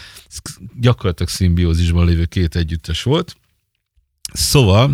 [0.79, 3.37] gyakorlatilag szimbiózisban lévő két együttes volt.
[4.33, 4.93] Szóval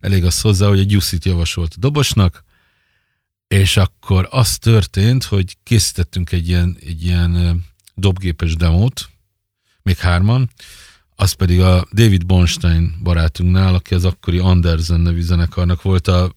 [0.00, 2.44] elég az hozzá, hogy egy Gyuszit javasolt a dobosnak,
[3.48, 9.08] és akkor az történt, hogy készítettünk egy ilyen, egy ilyen dobgépes demót,
[9.82, 10.50] még hárman,
[11.16, 16.34] az pedig a David Bonstein barátunknál, aki az akkori Andersen nevű zenekarnak volt a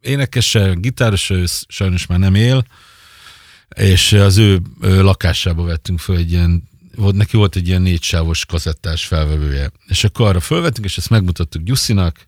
[0.00, 2.66] énekese, gitárosa, ő sajnos már nem él,
[3.76, 9.06] és az ő, lakásába vettünk föl egy ilyen, volt, neki volt egy ilyen négysávos kazettás
[9.06, 9.70] felvevője.
[9.86, 12.24] És akkor arra fölvettünk, és ezt megmutattuk Gyuszinak,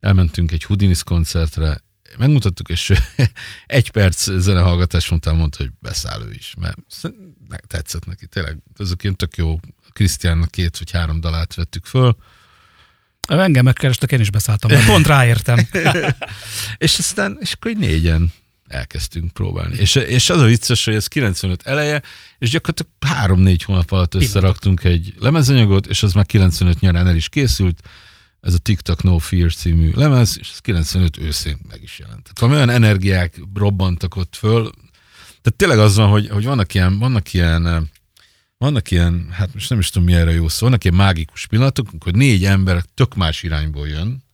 [0.00, 1.82] elmentünk egy Houdinis koncertre,
[2.18, 2.92] megmutattuk, és
[3.66, 6.78] egy perc zenehallgatás után mondta, hogy beszáll ő is, mert
[7.66, 9.58] tetszett neki, tényleg azok ilyen tök jó,
[9.98, 12.16] Krisztiánnak két vagy három dalát vettük föl.
[13.28, 15.68] Engem megkerestek, én is beszálltam, mert pont ráértem.
[16.86, 18.32] és aztán, és akkor így négyen
[18.68, 19.76] elkezdtünk próbálni.
[19.76, 22.02] És, és az a vicces, hogy ez 95 eleje,
[22.38, 27.28] és gyakorlatilag három-négy hónap alatt összeraktunk egy lemezanyagot, és az már 95 nyarán el is
[27.28, 27.80] készült,
[28.40, 32.22] ez a TikTok No Fear című lemez, és ez 95 őszén meg is jelent.
[32.22, 34.70] Tehát valami olyan energiák robbantak ott föl,
[35.42, 37.90] tehát tényleg az van, hogy, hogy vannak ilyen, vannak ilyen
[38.58, 41.88] vannak ilyen, hát most nem is tudom, mi erre jó szó, vannak ilyen mágikus pillanatok,
[41.88, 44.24] amikor négy ember tök más irányból jön,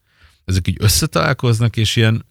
[0.44, 2.26] ezek így összetalálkoznak, és ilyen,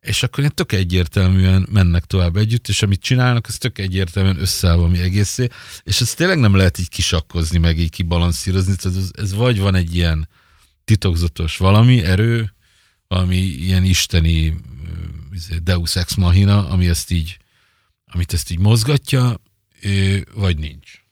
[0.00, 4.76] és akkor ilyen tök egyértelműen mennek tovább együtt, és amit csinálnak, az tök egyértelműen összeáll
[4.76, 5.48] valami egészé,
[5.82, 9.74] és ezt tényleg nem lehet így kisakkozni, meg így kibalanszírozni, tehát ez, ez vagy van
[9.74, 10.28] egy ilyen
[10.84, 12.54] titokzatos valami, erő,
[13.08, 14.54] valami ilyen isteni
[15.32, 17.38] izé, deus ex machina, ami ezt így,
[18.06, 19.40] amit ezt így mozgatja,
[20.34, 21.05] vagy nincs.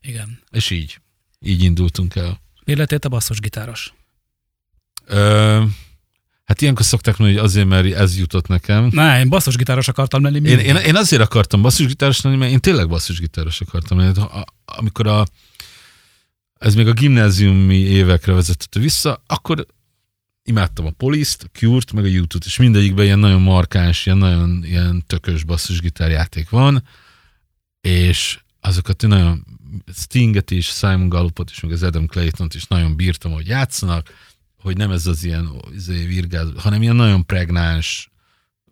[0.00, 0.40] Igen.
[0.50, 1.00] És így.
[1.40, 2.40] Így indultunk el.
[2.64, 3.92] Miért lettél te basszusgitáros?
[5.06, 5.64] Ö,
[6.44, 8.88] hát ilyenkor szokták mondani, hogy azért, mert ez jutott nekem.
[8.92, 10.48] Ne, én basszusgitáros akartam lenni.
[10.48, 14.20] Én, én, én, azért akartam basszusgitáros lenni, mert én tényleg basszusgitáros akartam lenni.
[14.64, 15.26] Amikor a,
[16.58, 19.66] ez még a gimnáziumi évekre vezetett vissza, akkor
[20.42, 24.64] imádtam a Poliszt, a Cure-t, meg a YouTube-t, és mindegyikben ilyen nagyon markáns, ilyen nagyon
[24.64, 26.84] ilyen tökös basszusgitárjáték van,
[27.80, 29.46] és azokat én nagyon
[29.94, 34.08] Stinget is, Simon Gallupot is, meg az Adam Clayton-t is nagyon bírtam, hogy játszanak,
[34.58, 38.10] hogy nem ez az ilyen izé, virgáz, hanem ilyen nagyon pregnáns,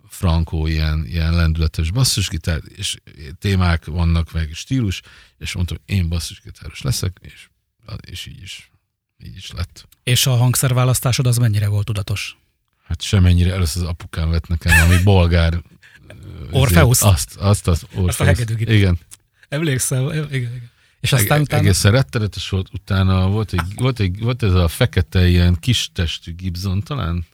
[0.09, 2.97] frankó, ilyen, ilyen lendületes basszusgitár, és
[3.39, 5.03] témák vannak, meg stílus,
[5.39, 7.49] és mondtam, én basszusgitáros leszek, és,
[8.01, 8.71] és így is,
[9.25, 9.89] így is lett.
[10.03, 12.37] És a hangszerválasztásod az mennyire volt tudatos?
[12.85, 15.63] Hát semennyire, először az apukám vett nekem, ami bolgár.
[16.51, 17.03] Orfeusz?
[17.03, 18.09] Azt, azt, azt, Orfeusz.
[18.09, 18.75] azt a hegedűgitár.
[18.75, 18.99] Igen.
[19.49, 20.13] Emlékszel?
[20.13, 20.71] Igen, igen.
[21.01, 21.63] És aztán utána...
[21.63, 26.35] Egészen rettenetes volt, utána volt, egy, volt, egy, volt ez a fekete ilyen kis testű
[26.35, 27.27] Gibson talán,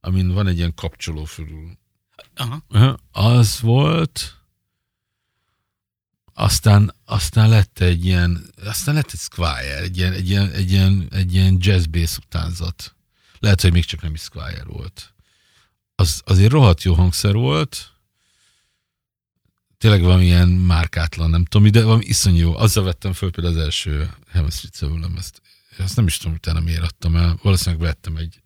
[0.00, 1.78] amin van egy ilyen kapcsoló fölül.
[2.34, 2.98] Aha.
[3.12, 4.38] Az volt,
[6.34, 11.08] aztán, aztán lett egy ilyen, aztán lett egy Squire, egy ilyen, egy ilyen, egy ilyen,
[11.10, 12.94] egy ilyen jazz bass utánzat.
[13.38, 15.14] Lehet, hogy még csak nem is Squire volt.
[15.94, 17.93] Az, azért rohadt jó hangszer volt,
[19.84, 22.56] tényleg valamilyen márkátlan, nem tudom, de valami iszonyú jó.
[22.56, 25.42] Azzal vettem föl például az első Hemesrice ezt.
[25.78, 27.38] Ezt nem is tudom, utána miért adtam el.
[27.42, 28.38] Valószínűleg vettem egy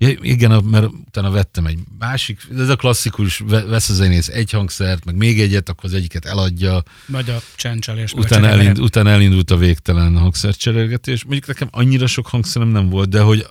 [0.00, 5.04] Ja, igen, mert utána vettem egy másik, ez a klasszikus, vesz a zenész egy hangszert,
[5.04, 6.82] meg még egyet, akkor az egyiket eladja.
[7.06, 8.12] Vagy a csencselés.
[8.12, 11.24] Utána, elind, utána elindult a végtelen hangszercserélgetés.
[11.24, 13.46] Mondjuk nekem annyira sok hangszerem nem volt, de hogy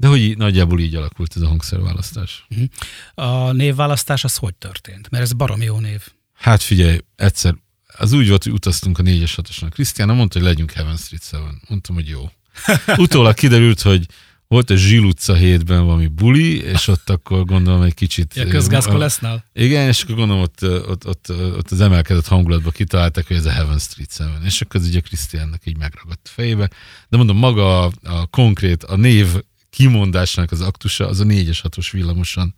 [0.00, 2.46] de hogy nagyjából így alakult ez a hangszerválasztás.
[2.50, 2.68] Uh-huh.
[3.14, 5.10] A névválasztás az hogy történt?
[5.10, 6.02] Mert ez baromi jó név.
[6.32, 7.54] Hát figyelj, egyszer,
[7.98, 11.40] az úgy volt, hogy utaztunk a 4-es 6 Krisztián mondta, hogy legyünk Heaven Street 7.
[11.68, 12.30] Mondtam, hogy jó.
[13.04, 14.06] Utólag kiderült, hogy
[14.48, 18.34] volt egy Zsil utca hétben valami buli, és ott akkor gondolom egy kicsit...
[18.34, 19.44] Ja, közgázko lesznál?
[19.52, 23.50] Igen, és akkor gondolom ott, ott, ott, ott az emelkedett hangulatban kitalálták, hogy ez a
[23.50, 24.28] Heaven Street 7.
[24.44, 26.70] És akkor ez ugye Krisztiánnak így megragadt a fejébe.
[27.08, 29.26] De mondom, maga a, a konkrét, a név
[29.70, 32.54] kimondásnak az aktusa az a 4-es 6-os villamosan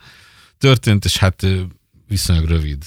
[0.59, 1.47] történt, és hát
[2.09, 2.85] viszonylag rövid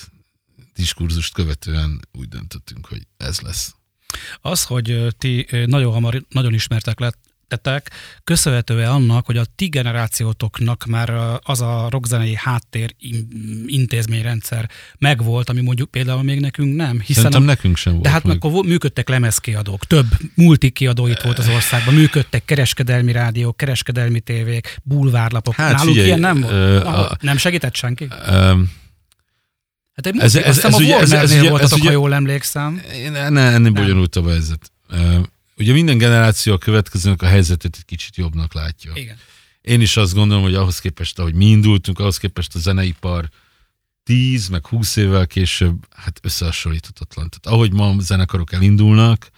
[0.75, 3.75] diskurzust követően úgy döntöttünk, hogy ez lesz.
[4.41, 7.91] Az, hogy ti nagyon hamar nagyon ismertek lett, tettek,
[8.23, 12.95] köszönhető-e annak, hogy a ti generációtoknak már az a rockzenei háttér
[13.65, 16.99] intézményrendszer megvolt, ami mondjuk például még nekünk nem.
[16.99, 18.03] Hiszen Szerintem a, nekünk sem volt.
[18.03, 18.35] De hát meg.
[18.35, 25.53] akkor működtek lemezkiadók, több multikiadó itt volt az országban, működtek kereskedelmi rádiók, kereskedelmi tévék, bulvárlapok.
[25.53, 26.83] Hát Náluk figyelj, ilyen nem volt?
[26.83, 28.07] Uh, a, nem segített senki?
[28.29, 28.59] Uh,
[29.95, 32.81] Hát egy ez, ez, ez, a Warnernél ez, ez, voltatok, ez, ha jól emlékszem.
[33.11, 34.71] Ne, ennél bonyolultabb a helyzet.
[35.57, 38.91] Ugye minden generáció a következőnek a helyzetet egy kicsit jobbnak látja.
[38.95, 39.17] Igen.
[39.61, 43.29] Én is azt gondolom, hogy ahhoz képest, ahogy mi indultunk, ahhoz képest a zeneipar
[44.03, 47.29] 10 meg 20 évvel később, hát összehasonlíthatatlan.
[47.29, 49.29] Tehát ahogy ma a zenekarok elindulnak,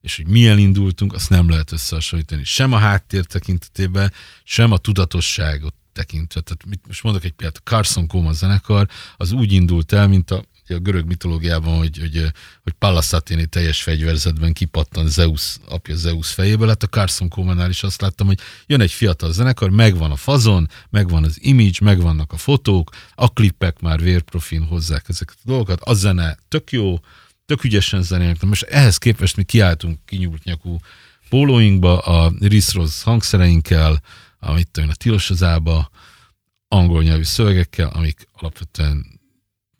[0.00, 2.44] és hogy mi elindultunk, azt nem lehet összehasonlítani.
[2.44, 4.12] Sem a háttér tekintetében,
[4.44, 6.40] sem a tudatosságot tekintve.
[6.40, 10.44] Tehát mit, most mondok egy példát, Carson Coma zenekar, az úgy indult el, mint a
[10.72, 16.68] a görög mitológiában, hogy, hogy, hogy Pallas Athéni teljes fegyverzetben kipattan Zeus, apja Zeus fejéből,
[16.68, 20.68] hát a Carson Comannál is azt láttam, hogy jön egy fiatal zenekar, megvan a fazon,
[20.90, 25.94] megvan az image, megvannak a fotók, a klippek már vérprofin hozzák ezeket a dolgokat, a
[25.94, 26.98] zene tök jó,
[27.46, 30.78] tök ügyesen zenélnek, most ehhez képest mi kiálltunk kinyúlt nyakú
[31.28, 34.02] pólóinkba, a Riss Ross hangszereinkkel,
[34.40, 35.90] amit tudom, a tilosozába,
[36.68, 39.20] angol nyelvű szövegekkel, amik alapvetően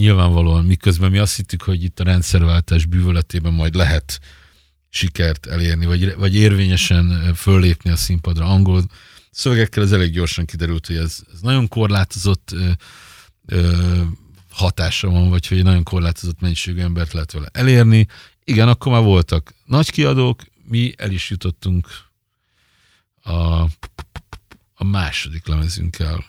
[0.03, 4.21] nyilvánvalóan, miközben mi azt hittük, hogy itt a rendszerváltás bűvöletében majd lehet
[4.89, 8.83] sikert elérni, vagy, vagy érvényesen föllépni a színpadra angol
[9.31, 12.71] szövegekkel, ez elég gyorsan kiderült, hogy ez, ez nagyon korlátozott ö,
[13.47, 14.01] ö,
[14.51, 18.07] hatása van, vagy hogy nagyon korlátozott mennyiségű embert lehet vele elérni.
[18.45, 21.89] Igen, akkor már voltak nagy kiadók, mi el is jutottunk
[23.23, 23.63] a,
[24.75, 26.25] a második lemezünkkel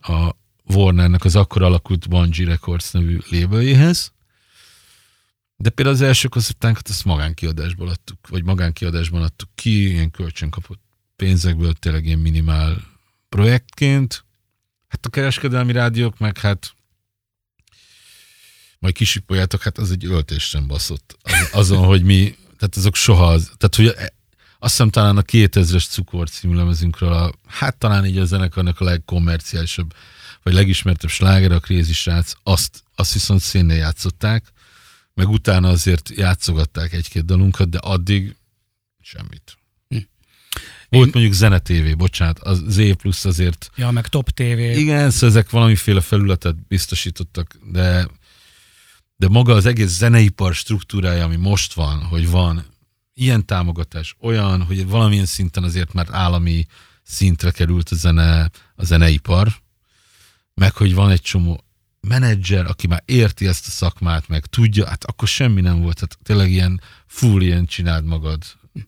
[0.00, 0.39] a
[0.74, 4.12] Warnernek az akkor alakult Bungie Records nevű lébeléhez,
[5.56, 10.80] de például az első koncertánkat azt magánkiadásból adtuk, vagy magánkiadásban adtuk ki, ilyen kölcsön kapott
[11.16, 12.82] pénzekből, tényleg ilyen minimál
[13.28, 14.24] projektként.
[14.88, 16.74] Hát a kereskedelmi rádiók meg hát
[18.78, 21.16] majd kisipoljátok, hát az egy öltésen baszott.
[21.22, 24.10] Az, azon, hogy mi, tehát azok soha az, tehát hogy
[24.58, 28.84] azt hiszem talán a 2000-es Cukor című lemezünkről, a, hát talán így a zenekarnak a
[28.84, 29.94] legkommerciálisabb,
[30.42, 34.52] vagy legismertebb sláger, a Crazy Srác, azt, azt viszont szénnél játszották,
[35.14, 38.36] meg utána azért játszogatták egy-két dalunkat, de addig
[39.00, 39.58] semmit.
[39.88, 39.96] Hm.
[40.88, 41.10] Volt Én...
[41.14, 43.70] mondjuk Zene TV, bocsánat, az Z plusz azért...
[43.76, 44.58] Ja, meg Top TV.
[44.58, 48.08] Igen, szóval ezek valamiféle felületet biztosítottak, de
[49.20, 52.64] de maga az egész zeneipar struktúrája, ami most van, hogy van
[53.14, 56.66] ilyen támogatás, olyan, hogy valamilyen szinten azért már állami
[57.02, 59.52] szintre került a, zene, a zeneipar,
[60.60, 61.64] meg hogy van egy csomó
[62.00, 66.18] menedzser, aki már érti ezt a szakmát, meg tudja, hát akkor semmi nem volt, tehát
[66.22, 68.42] tényleg ilyen full ilyen csináld magad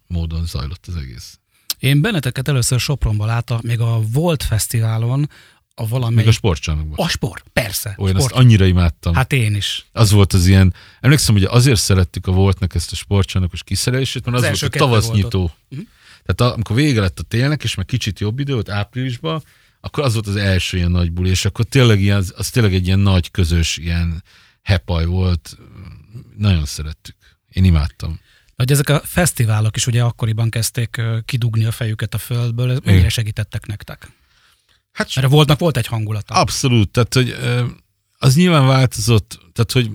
[0.06, 1.38] módon zajlott az egész.
[1.78, 5.30] Én benneteket először Sopronban láttam, még a Volt Fesztiválon,
[5.74, 6.14] a valami...
[6.14, 7.06] Még a sportcsarnokban.
[7.06, 7.94] A sport, persze.
[7.98, 8.32] Olyan, sport.
[8.32, 9.14] azt annyira imádtam.
[9.14, 9.86] Hát én is.
[9.92, 14.36] Az volt az ilyen, emlékszem, hogy azért szerettük a Voltnak ezt a sportcsarnokos kiszerelését, mert
[14.36, 15.50] az, az volt a tavasznyitó.
[15.70, 15.86] Uh-huh.
[16.24, 19.42] Tehát amikor vége lett a télnek, és meg kicsit jobb idő volt áprilisban,
[19.84, 22.74] akkor az volt az első ilyen nagy buli, és akkor tényleg ilyen, az, az tényleg
[22.74, 24.22] egy ilyen nagy közös ilyen
[24.62, 25.58] hepaj volt.
[26.36, 27.16] Nagyon szerettük.
[27.48, 28.20] Én imádtam.
[28.56, 33.66] Hogy ezek a fesztiválok is ugye akkoriban kezdték kidugni a fejüket a földből, mennyire segítettek
[33.66, 34.10] nektek?
[34.92, 36.34] Hát, Mert voltnak volt egy hangulata.
[36.34, 37.36] Abszolút, tehát hogy
[38.18, 39.90] az nyilván változott, tehát hogy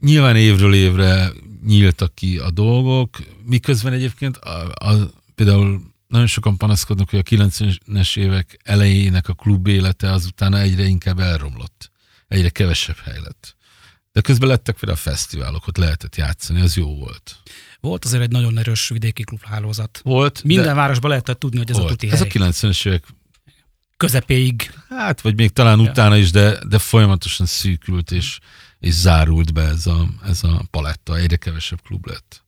[0.00, 1.32] nyilván évről évre
[1.66, 8.16] nyíltak ki a dolgok, miközben egyébként a, a, például nagyon sokan panaszkodnak, hogy a 90-es
[8.16, 11.90] évek elejének a klub élete azután egyre inkább elromlott.
[12.28, 13.56] Egyre kevesebb hely lett.
[14.12, 17.36] De közben lettek például a fesztiválok, ott lehetett játszani, az jó volt.
[17.80, 20.00] Volt azért egy nagyon erős vidéki klubhálózat.
[20.04, 20.42] Volt.
[20.42, 20.74] Minden de...
[20.74, 21.88] városban lehetett tudni, hogy ez volt.
[21.88, 23.04] a tuti Ez a 90-es évek
[23.96, 24.74] közepéig.
[24.88, 25.90] Hát, vagy még talán ja.
[25.90, 28.38] utána is, de, de folyamatosan szűkült, és,
[28.78, 32.44] és zárult be ez a, ez a paletta, egyre kevesebb klub lett.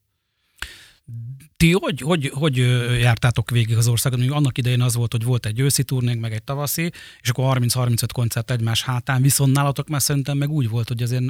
[1.64, 2.56] Ti hogy, hogy, hogy
[3.00, 4.18] jártátok végig az országot?
[4.18, 7.58] Még annak idején az volt, hogy volt egy őszi turnénk, meg egy tavaszi, és akkor
[7.58, 11.22] 30-35 koncert egymás hátán, viszont nálatok már szerintem meg úgy volt, hogy azért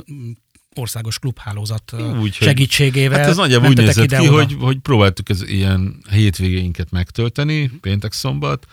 [0.74, 3.18] országos klubhálózat úgy, segítségével.
[3.18, 8.66] Hát ez nagyjából úgy nézett ki, hogy, hogy próbáltuk ez ilyen hétvégéinket megtölteni, péntek-szombat,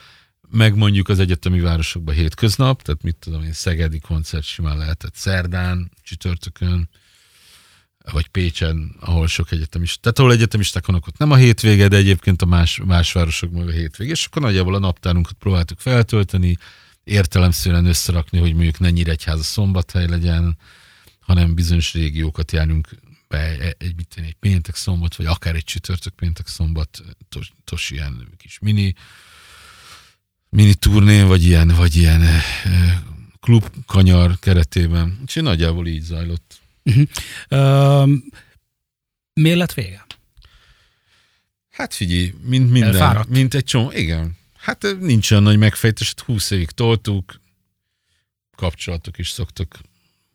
[0.49, 5.91] meg mondjuk az egyetemi városokban hétköznap, tehát mit tudom én, Szegedi koncert simán lehetett szerdán,
[6.03, 6.89] csütörtökön,
[8.11, 12.41] vagy Pécsen, ahol sok egyetemist, tehát ahol egyetemisták vannak, ott nem a hétvége, de egyébként
[12.41, 16.57] a más, más városokban a hétvége, és akkor nagyjából a naptárunkat próbáltuk feltölteni,
[17.03, 20.57] értelemszerűen összerakni, hogy mondjuk ne Nyíregyháza szombathely legyen,
[21.19, 22.89] hanem bizonyos régiókat járunk
[23.27, 27.01] be egy, mit egy péntek szombat, vagy akár egy csütörtök péntek szombat,
[27.63, 28.93] tos, ilyen kis mini,
[30.49, 32.23] mini turnén, vagy ilyen, vagy ilyen
[33.39, 35.17] klubkanyar keretében.
[35.21, 36.60] Úgyhogy nagyjából így zajlott.
[36.83, 37.07] Uh-huh.
[37.49, 38.09] Uh,
[39.33, 40.05] miért lett vége?
[41.69, 43.29] Hát figyelj, mint minden, Elfáradt.
[43.29, 44.37] mint egy csomó, igen.
[44.57, 47.41] Hát nincs olyan nagy megfejtés, 20 hát évig toltuk,
[48.55, 49.79] kapcsolatok is szoktak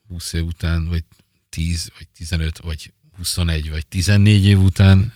[0.09, 1.05] 20 év után, vagy
[1.49, 5.15] 10, vagy 15, vagy 21, vagy 14 év után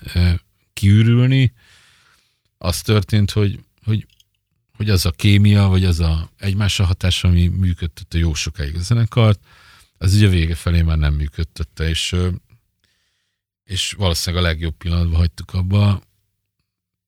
[0.72, 1.52] kiürülni.
[2.58, 4.06] Az történt, hogy, hogy,
[4.76, 9.40] hogy az a kémia, vagy az a egymásra hatás, ami működtette jó sokáig a zenekart,
[10.02, 12.16] az ugye vége felé már nem működtette, és,
[13.64, 16.02] és valószínűleg a legjobb pillanatban hagytuk abba.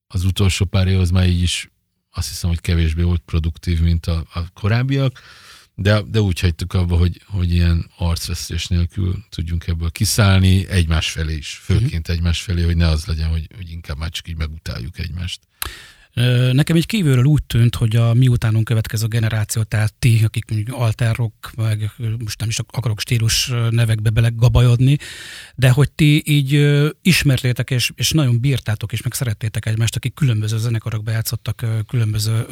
[0.07, 1.71] Az utolsó pár év az már így is
[2.11, 5.21] azt hiszem, hogy kevésbé volt produktív, mint a, a korábbiak,
[5.75, 11.35] de, de úgy hagytuk abba, hogy, hogy ilyen arcvesztés nélkül tudjunk ebből kiszállni egymás felé
[11.35, 14.99] is, főként egymás felé, hogy ne az legyen, hogy, hogy inkább már csak így megutáljuk
[14.99, 15.41] egymást.
[16.51, 21.51] Nekem így kívülről úgy tűnt, hogy a miutánunk következő generáció, tehát ti, akik mondjuk alterok,
[21.55, 24.97] meg most nem is akarok stílus nevekbe belegabajodni,
[25.55, 30.57] de hogy ti így ismertétek és, és nagyon bírtátok és meg szerettétek egymást, akik különböző
[30.57, 32.45] zenekarokba játszottak, különböző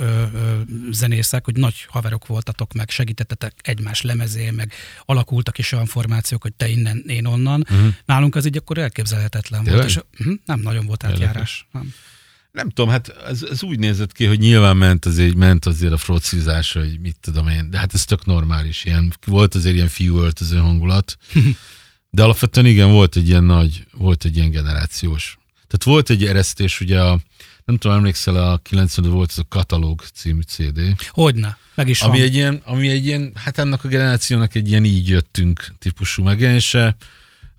[0.91, 4.72] zenészek, hogy nagy haverok voltatok, meg segítettetek egymás lemezé, meg
[5.05, 7.66] alakultak is olyan formációk, hogy te innen, én onnan.
[7.70, 7.93] Uh-huh.
[8.05, 9.82] Nálunk ez így akkor elképzelhetetlen Tényleg?
[9.82, 11.68] volt, és uh, nem nagyon volt átjárás.
[11.72, 11.93] Nem.
[12.52, 15.97] Nem tudom, hát ez, ez úgy nézett ki, hogy nyilván ment azért, ment azért a
[15.97, 20.18] frocizás, hogy mit tudom én, de hát ez tök normális, ilyen, volt azért ilyen fiú
[20.18, 21.18] öltöző hangulat,
[22.10, 25.38] de alapvetően igen, volt egy ilyen nagy, volt egy ilyen generációs.
[25.68, 27.20] Tehát volt egy eresztés, ugye a,
[27.66, 32.18] nem tudom, emlékszel, a 90 volt ez a Katalóg című CD, Hogyne, meg is ami
[32.18, 32.28] van.
[32.28, 36.95] egy ilyen, ami egy ilyen, hát ennek a generációnak egy ilyen így jöttünk típusú megjelenése,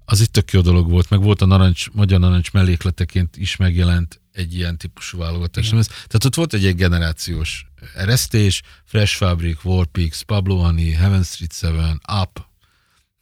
[0.05, 4.21] az itt tök jó dolog volt, meg volt a narancs, magyar narancs mellékleteként is megjelent
[4.33, 5.67] egy ilyen típusú válogatás.
[5.67, 5.83] Igen.
[5.83, 11.95] Tehát ott volt egy, egy generációs eresztés, Fresh Fabric, Warpix, Pablo Honey, Heaven Street 7,
[12.23, 12.47] Up,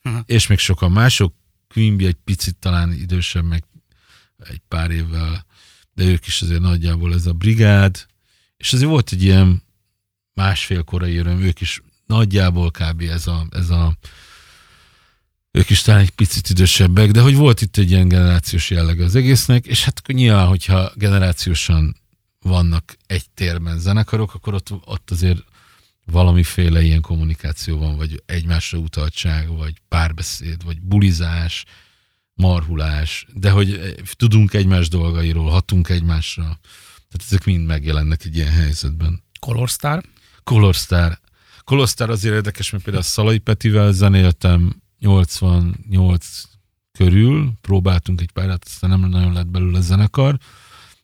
[0.03, 0.23] Aha.
[0.27, 1.35] és még sokan mások.
[1.69, 3.65] Quimby egy picit talán idősebb, meg
[4.39, 5.47] egy pár évvel,
[5.95, 8.07] de ők is azért nagyjából ez a brigád,
[8.57, 9.63] és azért volt egy ilyen
[10.35, 13.01] másfél korai öröm, ők is nagyjából kb.
[13.01, 13.97] ez a, ez a
[15.51, 19.15] ők is talán egy picit idősebbek, de hogy volt itt egy ilyen generációs jelleg az
[19.15, 21.97] egésznek, és hát nyilván, hogyha generációsan
[22.41, 25.45] vannak egy térben zenekarok, akkor ott, ott azért
[26.05, 31.65] valamiféle ilyen kommunikáció van, vagy egymásra utaltság, vagy párbeszéd, vagy bulizás,
[32.35, 36.43] marhulás, de hogy eh, tudunk egymás dolgairól, hatunk egymásra.
[36.43, 39.23] Tehát ezek mind megjelennek egy ilyen helyzetben.
[39.41, 40.03] Colorstar.
[40.45, 41.19] Colorstar.
[41.65, 46.43] Colorstar azért érdekes, mert például Szalai Petivel zenéltem 88
[46.93, 50.39] körül, próbáltunk egy párat, aztán nem nagyon lett belőle zenekar,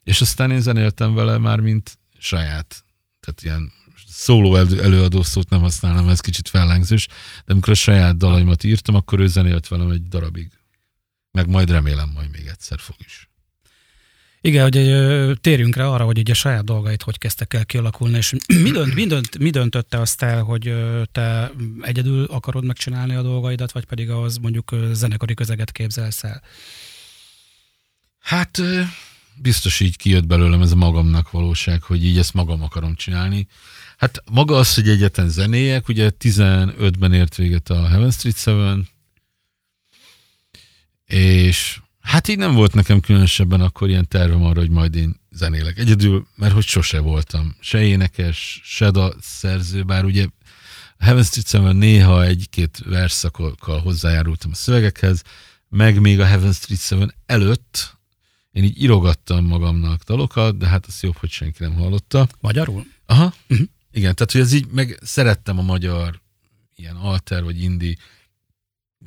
[0.03, 2.83] és aztán én zenéltem vele már, mint saját.
[3.19, 3.71] Tehát ilyen
[4.07, 7.07] szóló elő- előadó szót nem használom, ez kicsit fellengzős,
[7.45, 10.51] de amikor a saját dalaimat írtam, akkor ő zenélt velem egy darabig.
[11.31, 13.26] Meg majd remélem, majd még egyszer fog is.
[14.41, 18.71] Igen, hogy térjünk rá arra, hogy ugye saját dolgait hogy kezdtek el kialakulni, és mi,
[18.71, 20.73] dönt, mi, dönt, mi döntötte azt el, hogy
[21.11, 26.41] te egyedül akarod megcsinálni a dolgaidat, vagy pedig az mondjuk zenekari közeget képzelsz el?
[28.19, 28.61] Hát
[29.35, 33.47] biztos így kijött belőlem ez a magamnak valóság, hogy így ezt magam akarom csinálni.
[33.97, 38.85] Hát maga az, hogy egyetlen zenéjek, ugye 15-ben ért véget a Heaven Street 7,
[41.05, 45.77] és hát így nem volt nekem különösebben akkor ilyen tervem arra, hogy majd én zenélek.
[45.77, 47.55] Egyedül, mert hogy sose voltam.
[47.59, 50.27] Se énekes, se da szerző, bár ugye
[50.97, 55.21] Heaven Street 7 néha egy-két versszakokkal hozzájárultam a szövegekhez,
[55.69, 57.97] meg még a Heaven Street 7 előtt
[58.51, 62.27] én így írogattam magamnak dalokat, de hát az jobb, hogy senki nem hallotta.
[62.39, 62.85] Magyarul?
[63.05, 63.33] Aha.
[63.47, 63.61] Mhm.
[63.91, 66.21] Igen, tehát hogy ez így, meg szerettem a magyar
[66.75, 67.97] ilyen alter, vagy indi,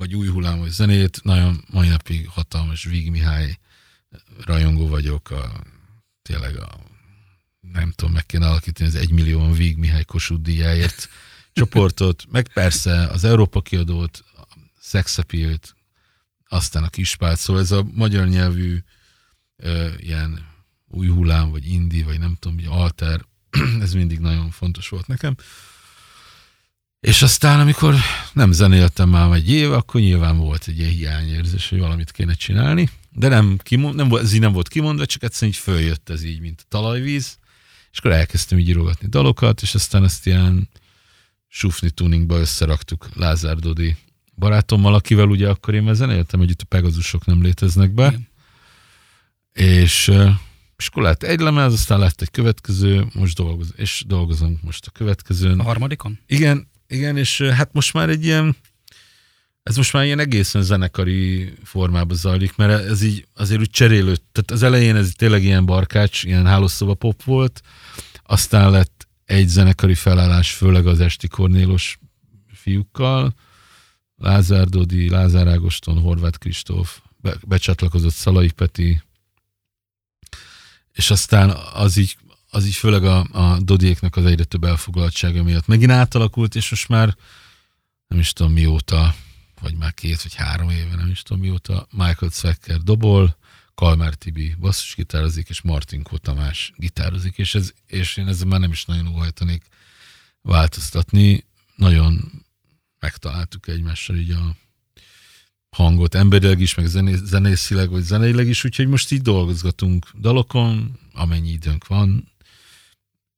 [0.01, 3.57] vagy új hullámos zenét, nagyon mai napig hatalmas Vig Mihály
[4.45, 5.63] rajongó vagyok, a,
[6.21, 6.79] tényleg a,
[7.59, 11.09] nem tudom, meg kéne alakítani az egymillió Vig Mihály Kossuth díjáért
[11.53, 15.75] csoportot, meg persze az Európa kiadót, a Sex Appeal-t,
[16.47, 18.83] aztán a Kispált, szóval ez a magyar nyelvű
[19.55, 20.47] ö, ilyen
[20.87, 23.25] új hullám, vagy indi, vagy nem tudom, vagy alter,
[23.81, 25.35] ez mindig nagyon fontos volt nekem.
[27.01, 27.95] És aztán, amikor
[28.33, 32.89] nem zenéltem már egy év, akkor nyilván volt egy ilyen hiányérzés, hogy valamit kéne csinálni,
[33.11, 36.39] de nem, kimond, nem ez így nem volt kimondva, csak egyszerűen így följött ez így,
[36.39, 37.37] mint a talajvíz,
[37.91, 40.69] és akkor elkezdtem így írogatni dalokat, és aztán ezt ilyen
[41.47, 43.95] sufni tuningba összeraktuk Lázár Dodi
[44.35, 48.27] barátommal, akivel ugye akkor én már zenéltem együtt, a Pegazusok nem léteznek be, Igen.
[49.53, 50.07] és,
[50.77, 54.91] és akkor lett egy lemez, aztán lett egy következő, most dolgozom, és dolgozom most a
[54.91, 55.59] következőn.
[55.59, 56.19] A harmadikon?
[56.25, 58.55] Igen, igen, és hát most már egy ilyen,
[59.63, 64.23] ez most már ilyen egészen zenekari formában zajlik, mert ez így azért úgy cserélődt.
[64.31, 67.61] Tehát az elején ez tényleg ilyen barkács, ilyen hálószoba pop volt,
[68.23, 71.99] aztán lett egy zenekari felállás, főleg az Esti Kornélos
[72.53, 73.33] fiúkkal,
[74.15, 79.01] Lázár Dodi, Lázár Ágoston, Horváth Kristóf, be, becsatlakozott Szalai Peti,
[80.93, 82.17] és aztán az így,
[82.53, 86.87] az így főleg a, a Dodiéknak az egyre több elfoglaltsága miatt megint átalakult, és most
[86.87, 87.15] már
[88.07, 89.15] nem is tudom mióta,
[89.61, 93.37] vagy már két vagy három éve, nem is tudom mióta, Michael Zwecker dobol,
[93.75, 98.85] Kalmár Tibi basszusgitározik, és Martinkó Tamás gitározik, és, ez, és én ezzel már nem is
[98.85, 99.63] nagyon óhajtanék
[100.41, 101.45] változtatni.
[101.75, 102.31] nagyon
[102.99, 104.55] megtaláltuk egymással így a
[105.69, 111.49] hangot, emberileg is, meg zené, zenészileg, vagy zeneileg is, úgyhogy most így dolgozgatunk dalokon, amennyi
[111.49, 112.30] időnk van.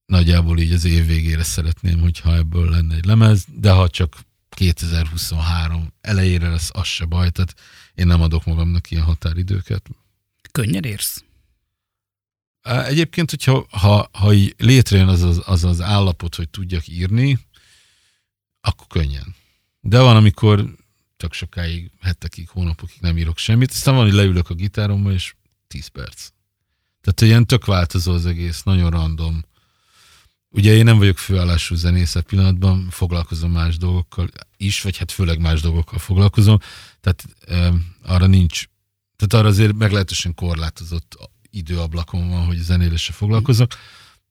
[0.05, 4.15] Nagyjából így az év végére szeretném, hogyha ebből lenne egy lemez, de ha csak
[4.49, 7.53] 2023 elejére lesz, az se baj, tehát
[7.93, 9.89] én nem adok magamnak ilyen határidőket.
[10.51, 11.23] Könnyen érsz?
[12.61, 17.39] Egyébként, hogyha ha, ha így létrejön az az, az az állapot, hogy tudjak írni,
[18.61, 19.35] akkor könnyen.
[19.79, 20.75] De van, amikor
[21.17, 25.35] tök sokáig, hetekig, hónapokig nem írok semmit, aztán van, hogy leülök a gitárommal, és
[25.67, 26.29] 10 perc.
[27.01, 29.43] Tehát ilyen tök változó az egész, nagyon random.
[30.55, 35.61] Ugye én nem vagyok főállású zenész pillanatban, foglalkozom más dolgokkal is, vagy hát főleg más
[35.61, 36.57] dolgokkal foglalkozom,
[37.01, 37.73] tehát e,
[38.03, 38.63] arra nincs,
[39.15, 43.71] tehát arra azért meglehetősen korlátozott időablakom van, hogy zenélésre foglalkozok,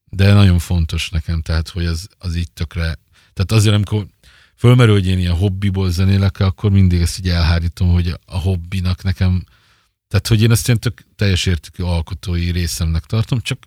[0.04, 2.98] de nagyon fontos nekem, tehát hogy az, az így tökre,
[3.32, 4.06] tehát azért, amikor
[4.56, 9.44] fölmerül, hogy én ilyen hobbiból zenélek, akkor mindig ezt így elhárítom, hogy a hobbinak nekem,
[10.08, 13.58] tehát hogy én ezt ilyen tök teljes értékű alkotói részemnek tartom, csak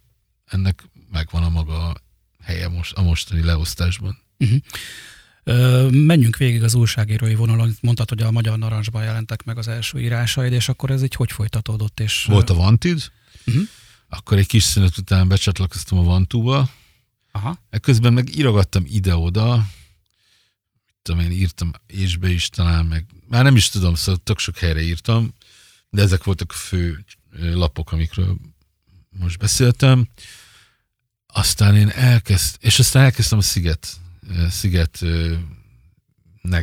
[0.45, 2.03] ennek megvan a maga
[2.45, 4.17] helye most, a mostani leosztásban.
[4.39, 4.57] Uh-huh.
[5.43, 7.75] Ö, menjünk végig az újságírói vonalon.
[7.81, 11.31] Mondtad, hogy a Magyar Narancsban jelentek meg az első írásaid, és akkor ez így hogy
[11.31, 11.99] folytatódott?
[11.99, 13.11] És, Volt a Vantid,
[13.45, 13.63] uh-huh.
[14.09, 16.69] akkor egy kis szünet után becsatlakoztam a Vantúba,
[17.35, 17.57] Aha.
[17.69, 19.65] Ekközben meg írogattam ide-oda,
[21.01, 24.57] tudom én, írtam és be is talán, meg már nem is tudom, szóval tök sok
[24.57, 25.33] helyre írtam,
[25.89, 27.05] de ezek voltak a fő
[27.39, 28.37] lapok, amikről
[29.09, 30.07] most beszéltem.
[31.37, 33.87] Aztán én elkezd, és aztán elkezdtem a Sziget,
[34.49, 35.39] Szigetnek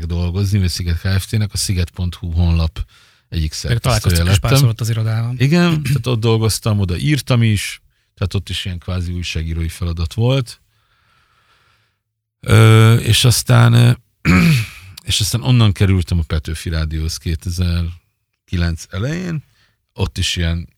[0.06, 2.86] dolgozni, vagy Sziget Kft-nek, a sziget.hu honlap
[3.28, 4.72] egyik szerkesztője lettem.
[4.76, 5.36] az irodában.
[5.38, 7.82] Igen, tehát ott dolgoztam, oda írtam is,
[8.14, 10.60] tehát ott is ilyen kvázi újságírói feladat volt.
[12.40, 13.98] Ö, és aztán
[15.10, 19.42] és aztán onnan kerültem a Petőfi Rádióhoz 2009 elején,
[19.92, 20.68] ott is ilyen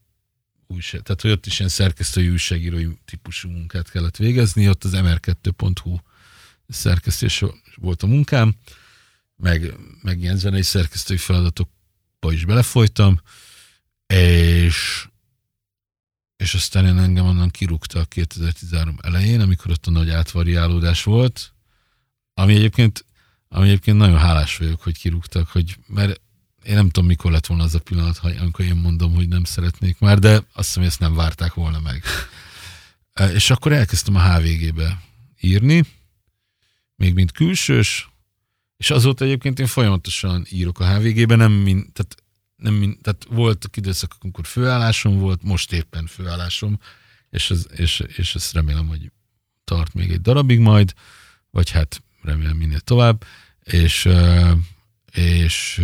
[0.67, 5.97] újság, tehát hogy ott is ilyen szerkesztői újságírói típusú munkát kellett végezni, ott az mr2.hu
[6.69, 7.45] szerkesztés
[7.77, 8.55] volt a munkám,
[9.37, 13.21] meg, meg ilyen zenei szerkesztői feladatokba is belefolytam,
[14.07, 15.07] és
[16.37, 21.55] és aztán én engem onnan kirúgtak 2013 elején, amikor ott a nagy átvariálódás volt,
[22.35, 23.05] ami egyébként
[23.55, 26.21] ami egyébként nagyon hálás vagyok, hogy kirúgtak, hogy, mert
[26.65, 29.99] én nem tudom, mikor lett volna az a pillanat, amikor én mondom, hogy nem szeretnék
[29.99, 32.03] már, de azt hiszem, hogy ezt nem várták volna meg.
[33.13, 35.03] E, és akkor elkezdtem a HVG-be
[35.41, 35.85] írni,
[36.97, 38.09] még mint külsős,
[38.77, 42.17] és azóta egyébként én folyamatosan írok a HVG-be, nem mint, tehát,
[42.57, 46.79] nem mint, tehát voltak időszakok, amikor főállásom volt, most éppen főállásom,
[47.31, 49.11] és, az, és, és ezt remélem, hogy
[49.65, 50.95] tart még egy darabig majd,
[51.51, 53.25] vagy hát remélem minél tovább
[53.65, 54.09] és,
[55.15, 55.83] és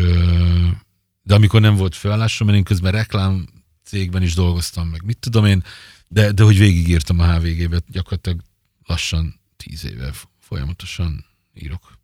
[1.23, 3.49] de amikor nem volt felállásom, mert én közben reklám
[3.85, 5.65] cégben is dolgoztam, meg mit tudom én,
[6.09, 8.41] de, de hogy végigírtam a HVG-be, gyakorlatilag
[8.87, 11.25] lassan tíz éve folyamatosan
[11.55, 11.99] írok.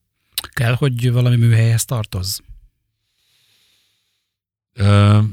[0.50, 2.40] Kell, hogy valami műhelyhez tartoz?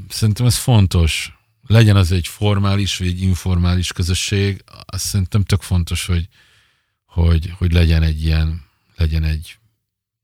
[0.09, 1.37] Szerintem ez fontos.
[1.67, 6.27] Legyen az egy formális vagy egy informális közösség, azt szerintem tök fontos, hogy,
[7.05, 8.65] hogy, hogy legyen egy ilyen,
[8.95, 9.57] legyen egy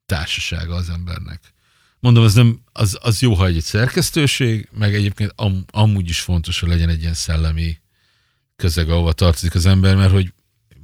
[0.06, 1.54] társasága az embernek.
[2.00, 6.60] Mondom, az, nem, az, az jó, ha egy szerkesztőség, meg egyébként am, amúgy is fontos,
[6.60, 7.78] hogy legyen egy ilyen szellemi
[8.56, 10.34] közeg, ahova tartozik az ember, mert hogy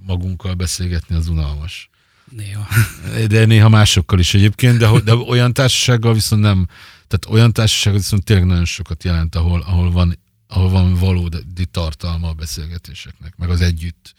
[0.06, 1.90] magunkkal beszélgetni az unalmas.
[2.32, 2.68] Néha.
[3.28, 6.68] De néha másokkal is egyébként, de, de olyan társasággal viszont nem,
[7.08, 12.28] tehát olyan társasággal viszont tényleg nagyon sokat jelent, ahol, ahol, van, ahol van valódi tartalma
[12.28, 14.14] a beszélgetéseknek, meg az együtt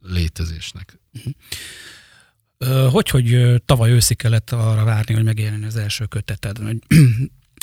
[0.00, 0.98] létezésnek.
[2.90, 6.58] Hogy, hogy tavaly őszi kellett arra várni, hogy megjelenjen az első köteted?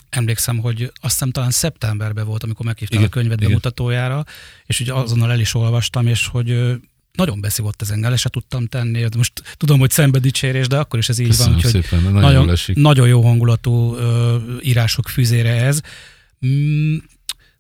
[0.10, 4.24] Emlékszem, hogy azt hiszem talán szeptemberben volt, amikor meghívtam a könyved bemutatójára,
[4.66, 6.78] és ugye azonnal el is olvastam, és hogy
[7.18, 9.06] nagyon beszívott ez engem, se tudtam tenni.
[9.18, 11.66] Most tudom, hogy szembe dicsérés, de akkor is ez így Köszönöm van.
[11.66, 15.82] Úgyhogy szépen, nagyon, nagyon, nagyon jó hangulatú ö, írások füzére ez.
[16.45, 16.98] Mm,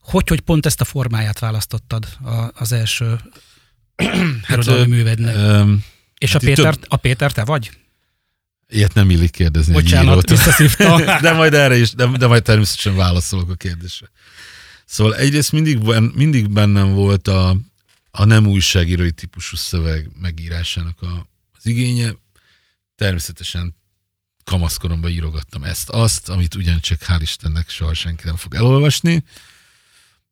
[0.01, 3.19] hogy, hogy pont ezt a formáját választottad a, az első
[4.43, 5.35] hát, művednek?
[5.35, 5.73] Ö,
[6.17, 6.85] és hát a, Péter, több...
[6.87, 7.71] a Péter te vagy?
[8.69, 11.05] Ilyet nem illik kérdezni Bocsánat, visszaszívtam.
[11.21, 14.11] de majd erre is, de, de majd természetesen válaszolok a kérdésre.
[14.85, 15.77] Szóval egyrészt mindig,
[16.13, 17.57] mindig bennem volt a,
[18.11, 22.15] a nem újságírói típusú szöveg megírásának a, az igénye.
[22.95, 23.75] Természetesen
[24.43, 29.23] kamaszkoromban írogattam ezt, azt, amit ugyancsak hál' Istennek soha senki nem fog elolvasni.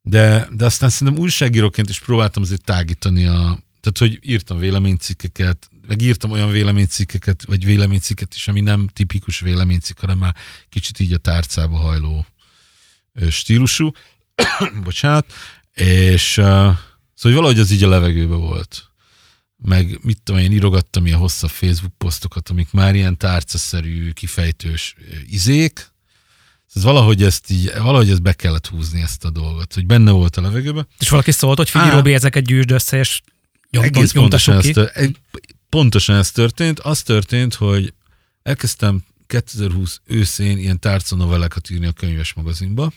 [0.01, 6.01] De, de aztán szerintem újságíróként is próbáltam azért tágítani a, Tehát, hogy írtam véleménycikkeket, meg
[6.01, 10.35] írtam olyan véleménycikkeket, vagy véleménycikket is, ami nem tipikus véleménycikk, hanem már
[10.69, 12.25] kicsit így a tárcába hajló
[13.29, 13.91] stílusú.
[14.83, 15.33] Bocsánat.
[15.73, 16.79] És szóval
[17.21, 18.89] hogy valahogy az így a levegőbe volt.
[19.57, 24.95] Meg mit tudom, én írogattam ilyen hosszabb Facebook posztokat, amik már ilyen tárcaszerű, kifejtős
[25.29, 25.93] izék,
[26.75, 30.37] ez valahogy ezt így, valahogy ezt be kellett húzni ezt a dolgot, hogy benne volt
[30.37, 30.87] a levegőbe.
[30.99, 31.91] És valaki szólt, hogy figyelj.
[31.91, 33.21] Robi, ezeket gyűjtsd össze, és
[33.69, 35.15] nyomton, Egész pontosan nyomtassuk
[35.75, 36.79] pontosan ez történt.
[36.79, 37.93] Az történt, hogy
[38.43, 42.93] elkezdtem 2020 őszén ilyen tárcanovellákat írni a könyves magazinba.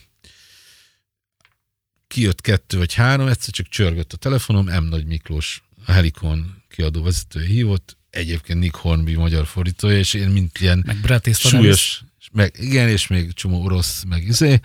[2.07, 4.83] Kijött kettő vagy három, egyszer csak csörgött a telefonom, M.
[4.83, 10.59] Nagy Miklós, a Helikon kiadó vezetője hívott, egyébként Nick Hornby magyar fordítója, és én mint
[10.59, 14.59] ilyen Meg súlyos, meg, igen, és még csomó orosz, meg izé,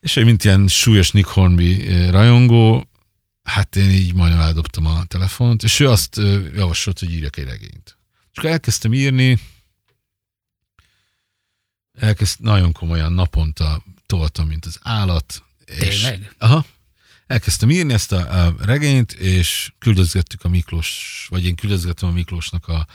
[0.00, 2.87] és egy mint ilyen súlyos Nick Hornby eh, rajongó,
[3.48, 6.16] hát én így majdnem eldobtam a telefont, és ő azt
[6.54, 7.98] javasolt, hogy írjak egy regényt.
[8.32, 9.38] És akkor elkezdtem írni,
[11.98, 15.42] elkezd, nagyon komolyan naponta toltam, mint az állat.
[15.64, 16.34] És, Tényleg?
[16.38, 16.64] aha.
[17.26, 22.68] Elkezdtem írni ezt a, a regényt, és küldözgettük a Miklós, vagy én küldözgettem a Miklósnak
[22.68, 22.86] a,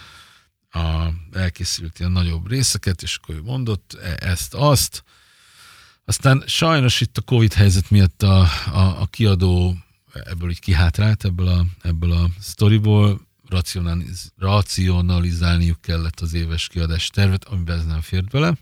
[0.79, 5.03] a elkészült ilyen nagyobb részeket, és akkor ő mondott e- ezt, azt.
[6.05, 8.39] Aztán sajnos itt a Covid helyzet miatt a,
[8.71, 9.77] a, a kiadó
[10.13, 17.43] ebből így kihátrált, ebből a, ebből a sztoriból, racionaliz, racionalizálniuk kellett az éves kiadás tervet,
[17.43, 18.53] amiben ez nem fért bele.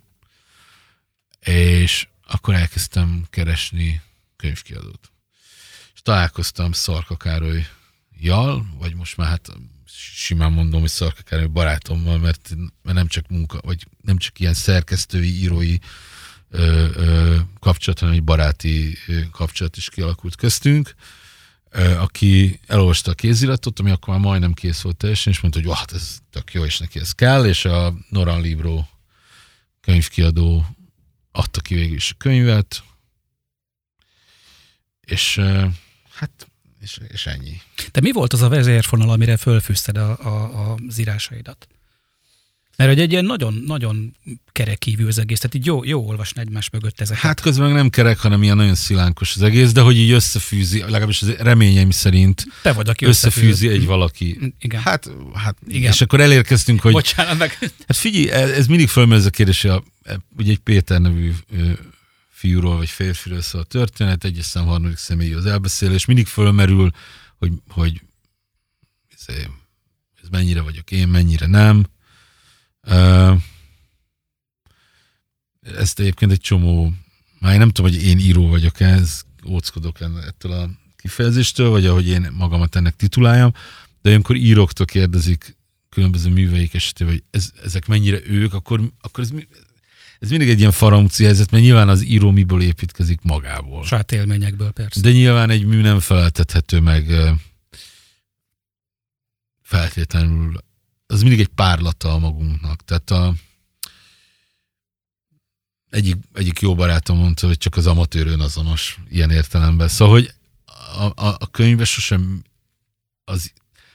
[1.40, 4.02] És akkor elkezdtem keresni
[4.36, 5.12] könyvkiadót.
[5.94, 7.68] És találkoztam Szarka Károly
[8.78, 9.50] vagy most már hát
[10.14, 14.54] simán mondom, hogy Szarka Károly barátommal, mert, mert nem csak munka, vagy nem csak ilyen
[14.54, 15.78] szerkesztői, írói
[16.50, 18.98] ö, ö, kapcsolat, hanem egy baráti
[19.32, 20.96] kapcsolat is kialakult köztünk,
[21.98, 25.92] aki elolvasta a kéziratot, ami akkor már majdnem kész volt teljesen, és mondta, hogy hát
[25.92, 28.86] ez tök jó, és neki ez kell, és a Noran Libro
[29.82, 30.66] könyvkiadó
[31.32, 32.84] adta ki végül is a könyvet,
[35.02, 35.40] és
[36.14, 36.48] hát,
[36.80, 37.62] és, és ennyi.
[37.92, 41.68] De mi volt az a vezérfonal, amire fölfűzted a, a, az írásaidat?
[42.82, 44.16] Mert hogy egy ilyen nagyon, nagyon
[44.52, 47.22] kerekívű az egész, tehát így jó, jó olvasni egymás mögött ezeket.
[47.22, 51.22] Hát közben nem kerek, hanem ilyen nagyon szilánkos az egész, de hogy így összefűzi, legalábbis
[51.22, 54.54] az reményeim szerint Te vagy, aki összefűzi egy valaki.
[54.60, 54.82] Igen.
[54.82, 55.92] Hát, hát Igen.
[55.92, 57.58] És akkor elérkeztünk, hogy Bocsánat, meg...
[57.60, 59.84] Hát figyelj, ez mindig fölmerül ez a kérdés, a,
[60.38, 61.34] ugye egy Péter nevű
[62.30, 66.92] fiúról vagy férfiről szól a történet, egyes szám harmadik személyi az elbeszélés, mindig fölmerül,
[67.38, 68.02] hogy, hogy
[69.18, 69.36] ez,
[70.22, 71.86] ez mennyire vagyok én, mennyire nem.
[75.78, 76.94] Ezt egyébként egy csomó,
[77.40, 82.08] már én nem tudom, hogy én író vagyok ez, óckodok ettől a kifejezéstől, vagy ahogy
[82.08, 83.54] én magamat ennek tituláljam,
[84.02, 85.58] de olyankor íróktól kérdezik
[85.90, 89.48] különböző műveik esetében, hogy ez, ezek mennyire ők, akkor, akkor ez, mi-
[90.20, 93.86] ez mindig egy ilyen faramúci helyzet, mert nyilván az író miből építkezik magából.
[93.86, 95.02] Saját élményekből persze.
[95.02, 97.12] De nyilván egy mű nem feleltethető meg
[99.62, 100.64] feltétlenül,
[101.12, 102.84] az mindig egy párlata a magunknak.
[102.86, 103.34] Tehát a,
[105.90, 109.88] egyik, egyik jó barátom mondta, hogy csak az amatőr önazonos ilyen értelemben.
[109.88, 110.34] Szóval, hogy
[110.98, 112.44] a, a, a könyve sosem
[113.24, 113.54] az,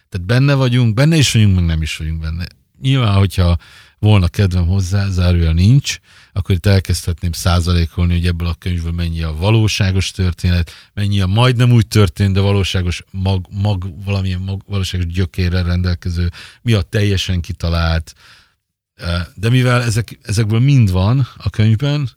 [0.08, 2.46] tehát benne vagyunk, benne is vagyunk, meg nem is vagyunk benne.
[2.80, 3.58] Nyilván, hogyha
[4.06, 5.98] volna kedvem hozzá, zárójel nincs,
[6.32, 11.72] akkor itt elkezdhetném százalékolni, hogy ebből a könyvből mennyi a valóságos történet, mennyi a majdnem
[11.72, 16.30] úgy történt, de valóságos mag, mag valamilyen mag, valóságos gyökérrel rendelkező,
[16.62, 18.14] mi a teljesen kitalált.
[19.34, 22.10] De mivel ezek, ezekből mind van a könyvben,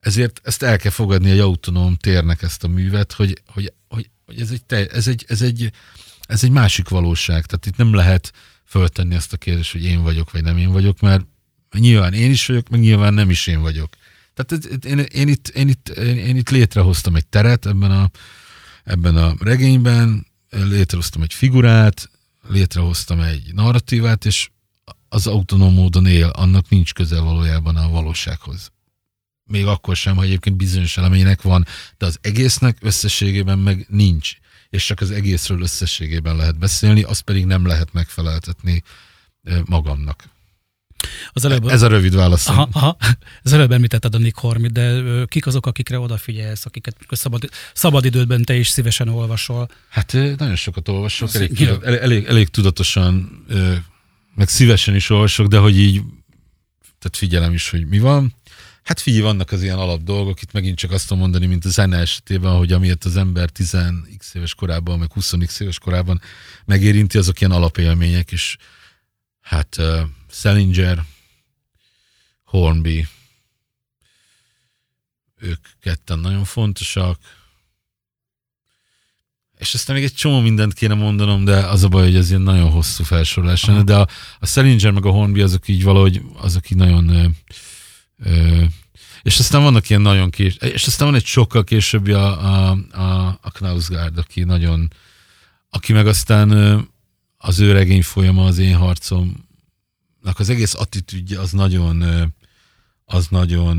[0.00, 4.40] ezért ezt el kell fogadni egy autonóm térnek ezt a művet, hogy, hogy, hogy, hogy
[4.40, 5.70] ez, egy te, ez, egy, ez, egy,
[6.20, 7.46] ez egy másik valóság.
[7.46, 8.32] Tehát itt nem lehet
[8.68, 11.26] föltenni ezt a kérdést, hogy én vagyok, vagy nem én vagyok, mert
[11.78, 13.96] nyilván én is vagyok, meg nyilván nem is én vagyok.
[14.34, 18.10] Tehát én, én, itt, én, itt, én, én itt létrehoztam egy teret ebben a,
[18.84, 22.10] ebben a regényben, létrehoztam egy figurát,
[22.48, 24.50] létrehoztam egy narratívát, és
[25.08, 28.72] az autonóm módon él, annak nincs közel valójában a valósághoz.
[29.44, 31.66] Még akkor sem, ha egyébként bizonyos elemének van,
[31.98, 34.36] de az egésznek összességében meg nincs.
[34.70, 38.82] És csak az egészről összességében lehet beszélni, azt pedig nem lehet megfeleltetni
[39.64, 40.24] magamnak.
[41.32, 42.48] Az előbb, Ez a rövid válasz.
[42.48, 42.96] aha, aha,
[43.42, 48.54] az előbb említetted a Nick Hormit, de kik azok, akikre odafigyelsz, akiket szabad, szabadidődben te
[48.56, 49.70] is szívesen olvasol?
[49.88, 53.44] Hát nagyon sokat olvasok, elég, elég, elég, elég tudatosan,
[54.34, 56.02] meg szívesen is olvasok, de hogy így,
[56.80, 58.34] tehát figyelem is, hogy mi van.
[58.88, 61.68] Hát figyelj, vannak az ilyen alap dolgok, itt megint csak azt tudom mondani, mint a
[61.68, 66.20] zene esetében, hogy amiért az ember 10x éves korában, meg 20x éves korában
[66.64, 68.56] megérinti, azok ilyen alapélmények, és
[69.40, 71.04] hát uh, Salinger,
[72.44, 73.06] Hornby,
[75.36, 77.18] ők ketten nagyon fontosak,
[79.58, 82.42] és aztán még egy csomó mindent kéne mondanom, de az a baj, hogy ez ilyen
[82.42, 84.08] nagyon hosszú felsorolás lenne, de a,
[84.38, 87.26] a Salinger meg a Hornby azok így valahogy, azok így nagyon ö,
[88.18, 88.64] ö,
[89.22, 93.38] és aztán vannak ilyen nagyon kés, és aztán van egy sokkal későbbi a, a, a,
[93.42, 94.92] a Knausgard, aki nagyon,
[95.70, 96.50] aki meg aztán
[97.36, 99.38] az ő regény folyama, az én harcomnak
[100.38, 102.04] az egész attitűdje az nagyon,
[103.04, 103.76] az nagyon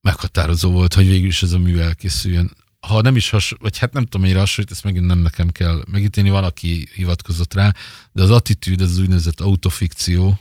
[0.00, 2.56] meghatározó volt, hogy végül is ez a mű elkészüljön.
[2.80, 5.82] Ha nem is has, vagy hát nem tudom, mennyire hasonlít, ezt megint nem nekem kell
[5.90, 7.74] megítélni, van, aki hivatkozott rá,
[8.12, 10.38] de az attitűd, ez az úgynevezett autofikció,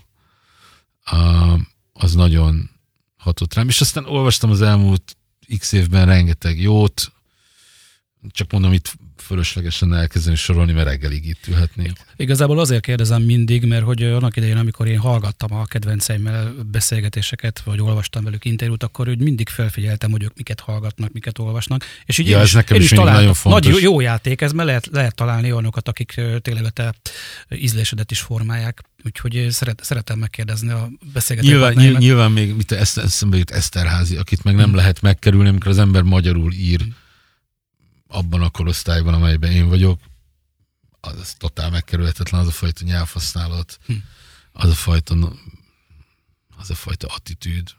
[1.94, 2.70] az nagyon
[3.18, 3.68] hatott rám.
[3.68, 5.18] És aztán olvastam az elmúlt
[5.58, 7.12] x évben rengeteg jót,
[8.32, 11.92] csak mondom, itt fölöslegesen elkezdeni sorolni, mert reggelig itt ülhetnék.
[12.16, 17.82] Igazából azért kérdezem mindig, mert hogy annak idején, amikor én hallgattam a kedvenceimmel beszélgetéseket, vagy
[17.82, 21.84] olvastam velük interjút, akkor úgy mindig felfigyeltem, hogy ők miket hallgatnak, miket olvasnak.
[22.06, 23.20] És így ja, én ez is, nekem én is is találtam.
[23.20, 23.72] nagyon fontos.
[23.72, 26.94] Nagy jó, játék ez, mert lehet, lehet találni olyanokat, akik tényleg a te
[27.56, 28.82] ízlésedet is formálják.
[29.04, 31.52] Úgyhogy szeret, szeretem megkérdezni a beszélgetőt.
[31.52, 34.76] Nyilván, nyilván, nyilván még mit eszembe jut Eszterházi, akit meg nem hmm.
[34.76, 36.80] lehet megkerülni, amikor az ember magyarul ír.
[36.80, 37.04] Hmm
[38.16, 40.00] abban a korosztályban, amelyben én vagyok,
[41.00, 43.94] az, az totál megkerülhetetlen, az a fajta nyelvhasználat, hm.
[44.52, 45.34] az a fajta
[46.58, 47.70] az a fajta attitűd.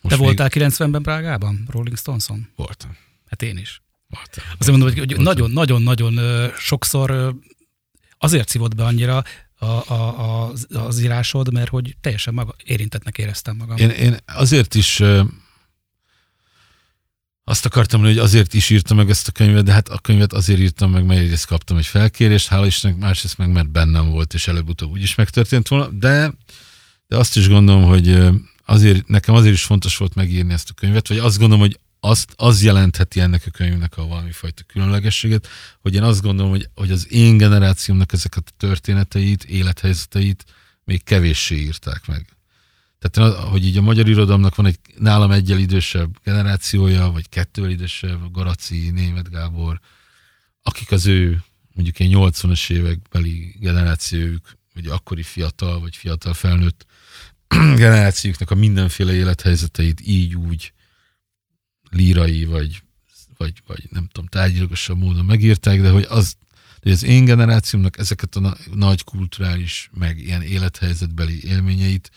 [0.00, 2.48] Most Te voltál 90-ben Prágában, Rolling Stoneson?
[2.56, 2.96] Voltam.
[3.26, 3.82] Hát én is.
[4.08, 4.44] Voltam.
[4.58, 6.20] Azért mondom, hogy nagyon-nagyon-nagyon
[6.58, 7.34] sokszor
[8.18, 9.24] azért szívott be annyira
[9.58, 13.76] a, a, a, az írásod, mert hogy teljesen maga, érintetnek éreztem magam.
[13.76, 15.02] Én, én azért is
[17.44, 20.60] azt akartam hogy azért is írtam meg ezt a könyvet, de hát a könyvet azért
[20.60, 24.48] írtam meg, mert egyrészt kaptam egy felkérést, hála Istennek, másrészt meg, mert bennem volt, és
[24.48, 26.34] előbb-utóbb úgy is megtörtént volna, de,
[27.06, 28.18] de azt is gondolom, hogy
[28.64, 32.32] azért, nekem azért is fontos volt megírni ezt a könyvet, vagy azt gondolom, hogy azt,
[32.36, 35.48] az jelentheti ennek a könyvnek a valami fajta különlegességet,
[35.80, 40.44] hogy én azt gondolom, hogy, hogy az én generációmnak ezeket a történeteit, élethelyzeteit
[40.84, 42.33] még kevéssé írták meg.
[43.10, 48.32] Tehát, hogy így a magyar irodalomnak van egy nálam egyel idősebb generációja, vagy kettővel idősebb,
[48.32, 49.80] Garaci, Német Gábor,
[50.62, 51.42] akik az ő
[51.74, 56.86] mondjuk egy 80-as évekbeli generációjuk, vagy akkori fiatal, vagy fiatal felnőtt
[57.76, 60.72] generációknak a mindenféle élethelyzeteit így úgy
[61.90, 62.82] lírai, vagy,
[63.36, 66.36] vagy, vagy nem tudom, tárgyilagosabb módon megírták, de hogy az,
[66.82, 72.10] hogy az én generációmnak ezeket a na- nagy kulturális, meg ilyen élethelyzetbeli élményeit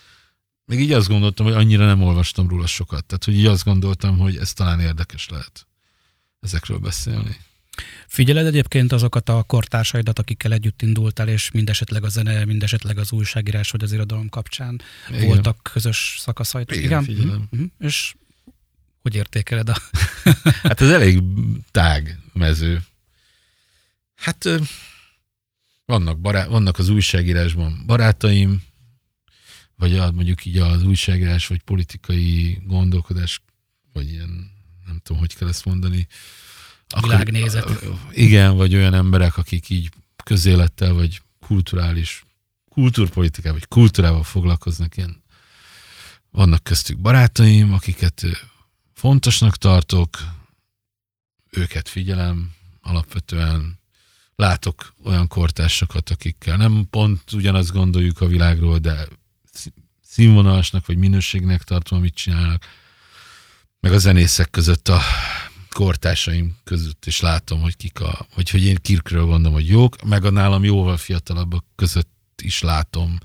[0.67, 3.05] még így azt gondoltam, hogy annyira nem olvastam róla sokat.
[3.05, 5.67] Tehát, hogy így azt gondoltam, hogy ez talán érdekes lehet
[6.39, 7.37] ezekről beszélni.
[8.07, 13.71] Figyeled egyébként azokat a kortársaidat, akikkel együtt indultál, és mindesetleg a zene, mindesetleg az újságírás,
[13.71, 15.25] vagy az irodalom kapcsán Igen.
[15.25, 16.71] voltak közös szakaszait?
[16.71, 17.03] Igen, Igen?
[17.03, 17.47] figyelem.
[17.55, 17.65] Mm-hmm.
[17.79, 18.15] És
[19.01, 19.75] hogy értékeled a...
[20.63, 21.23] hát ez elég
[21.71, 22.81] tág mező.
[24.15, 24.49] Hát
[25.85, 28.63] vannak, bará- vannak az újságírásban barátaim,
[29.77, 33.41] vagy a, mondjuk így az újságírás, vagy politikai gondolkodás,
[33.93, 34.51] vagy ilyen,
[34.85, 36.07] nem tudom, hogy kell ezt mondani.
[36.87, 37.85] Akkor, Világnézet.
[38.11, 39.89] Igen, vagy olyan emberek, akik így
[40.23, 42.25] közélettel, vagy kulturális,
[42.69, 45.21] kultúrpolitikával, vagy kultúrával foglalkoznak, ilyen
[46.31, 48.25] vannak köztük barátaim, akiket
[48.93, 50.17] fontosnak tartok,
[51.49, 52.51] őket figyelem,
[52.81, 53.79] alapvetően
[54.35, 59.07] látok olyan kortársakat, akikkel nem pont ugyanazt gondoljuk a világról, de
[60.17, 62.65] színvonalasnak vagy minőségnek tartom, amit csinálnak.
[63.79, 65.01] Meg a zenészek között a
[65.69, 70.25] kortársaim között is látom, hogy kik a, hogy, hogy én Kirkről gondolom, hogy jók, meg
[70.25, 73.17] a nálam jóval fiatalabbak között is látom,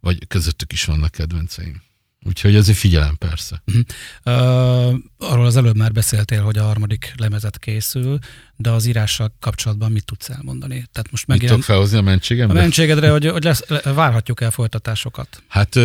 [0.00, 1.82] vagy közöttük is vannak kedvenceim.
[2.24, 3.62] Úgyhogy azért figyelem persze.
[3.66, 3.84] Uh-huh.
[4.24, 8.18] Uh, arról az előbb már beszéltél, hogy a harmadik lemezet készül,
[8.56, 10.84] de az írással kapcsolatban mit tudsz elmondani?
[10.92, 11.58] Tehát most megjelent...
[11.58, 12.58] Mit tudok felhozni a mentségemre?
[12.58, 15.42] A mentségedre, hogy, hogy lesz, várhatjuk el folytatásokat?
[15.48, 15.78] Hát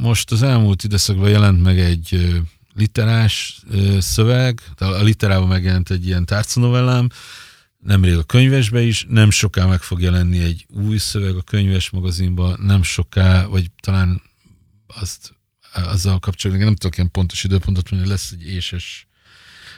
[0.00, 2.34] most az elmúlt időszakban jelent meg egy
[2.74, 3.60] literás
[3.98, 7.08] szöveg, a literában megjelent egy ilyen tárcanovellám,
[7.78, 12.58] nemrég a könyvesbe is, nem soká meg fog jelenni egy új szöveg a könyves magazinban,
[12.62, 14.22] nem soká, vagy talán
[14.86, 15.34] azt
[15.74, 19.06] azzal kapcsolatban, nem tudok ilyen pontos időpontot mondani, lesz egy éses,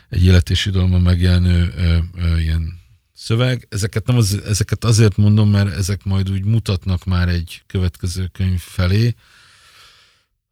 [0.09, 2.81] egy életési dologban megjelenő ö, ö, ilyen
[3.15, 3.67] szöveg.
[3.71, 8.61] Ezeket, nem az, ezeket azért mondom, mert ezek majd úgy mutatnak már egy következő könyv
[8.61, 9.15] felé.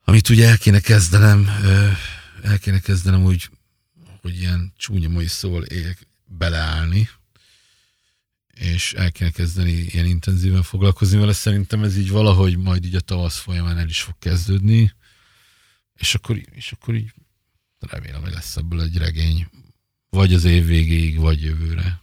[0.04, 1.88] amit ugye el kéne kezdenem, ö,
[2.42, 3.50] el kéne kezdenem úgy,
[4.20, 7.08] hogy ilyen csúnya mai szól éljek beleállni,
[8.54, 11.32] és el kéne kezdeni ilyen intenzíven foglalkozni vele.
[11.32, 14.92] Szerintem ez így valahogy majd így a tavasz folyamán el is fog kezdődni,
[15.98, 17.12] és akkor, és akkor így
[17.78, 19.46] remélem, hogy lesz ebből egy regény,
[20.10, 22.02] vagy az év végéig, vagy jövőre.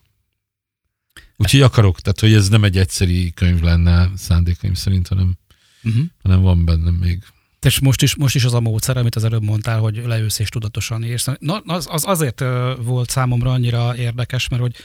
[1.38, 5.40] Úgyhogy akarok, tehát hogy ez nem egy egyszerű könyv lenne szándékaim szerint, hanem,
[5.84, 6.04] Uh-huh.
[6.22, 7.24] hanem van bennem még.
[7.62, 10.50] És most is, most is az a módszer, amit az előbb mondtál, hogy leülsz és
[10.50, 11.28] tudatosan írsz.
[11.40, 12.40] Na, az, az azért
[12.78, 14.76] volt számomra annyira érdekes, mert hogy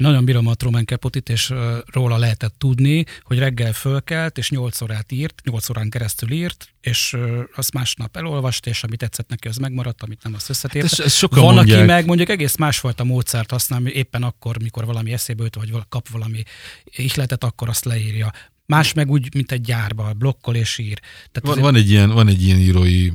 [0.00, 1.52] nagyon bírom a Truman Capotit, és
[1.86, 7.16] róla lehetett tudni, hogy reggel fölkelt, és 8 órát írt, 8 órán keresztül írt, és
[7.54, 10.88] azt másnap elolvast, és ami tetszett neki, az megmaradt, amit nem, azt összetérte.
[10.92, 14.84] Ez, ez sokan Van, mondják, aki meg mondjuk egész másfajta módszert használ, éppen akkor, mikor
[14.84, 16.42] valami eszébe jut, vagy kap valami
[16.84, 18.32] ihletet, akkor azt leírja.
[18.66, 20.98] Más meg úgy, mint egy gyárba, blokkol és ír.
[21.00, 23.10] Tehát van, azért- van, egy ilyen, van egy ilyen írói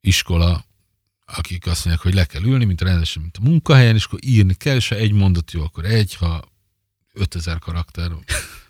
[0.00, 0.65] iskola,
[1.26, 4.54] akik azt mondják, hogy le kell ülni, mint rendesen, mint a munkahelyen, és akkor írni
[4.54, 6.44] kell, és ha egy mondat jó, akkor egy, ha
[7.12, 8.10] 5000 karakter,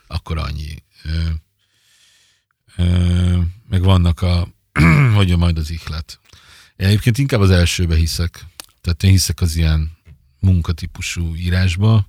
[0.07, 0.83] akkor annyi.
[1.03, 1.29] Ö,
[2.77, 4.49] ö, meg vannak a,
[5.15, 6.21] hogy majd az ihlet.
[6.77, 8.45] Én egyébként inkább az elsőbe hiszek.
[8.81, 9.97] Tehát én hiszek az ilyen
[10.41, 12.07] munkatípusú írásba.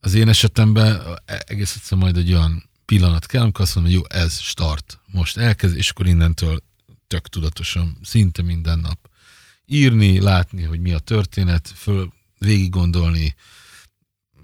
[0.00, 4.18] Az én esetemben egész egyszerűen majd egy olyan pillanat kell, amikor azt mondom, hogy jó,
[4.20, 6.62] ez start, most elkezd, és akkor innentől
[7.10, 9.10] tök tudatosan, szinte minden nap
[9.66, 13.34] írni, látni, hogy mi a történet, föl végig gondolni,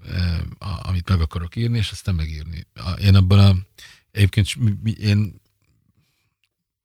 [0.05, 2.67] eh, amit meg akarok írni, és aztán megírni.
[3.01, 3.55] Én abban a,
[4.11, 4.47] egyébként
[4.99, 5.41] én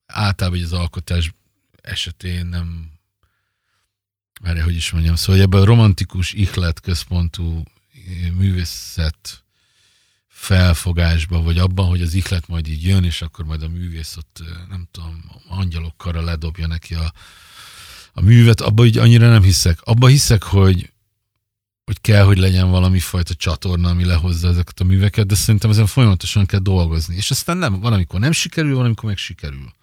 [0.07, 1.35] általában az alkotás
[1.81, 2.91] esetén nem
[4.43, 9.45] erre, hogy is mondjam, szóval ebben a romantikus, ihlet központú eh, művészet
[10.43, 14.43] felfogásba, vagy abban, hogy az ihlet majd így jön, és akkor majd a művész ott,
[14.69, 17.13] nem tudom, angyalokkal ledobja neki a,
[18.13, 19.79] a művet, abban így annyira nem hiszek.
[19.83, 20.93] Abban hiszek, hogy,
[21.85, 25.87] hogy kell, hogy legyen valami fajta csatorna, ami lehozza ezeket a műveket, de szerintem ezen
[25.87, 27.17] folyamatosan kell dolgozni.
[27.17, 29.75] És aztán nem, van, amikor nem sikerül, van, amikor meg sikerül.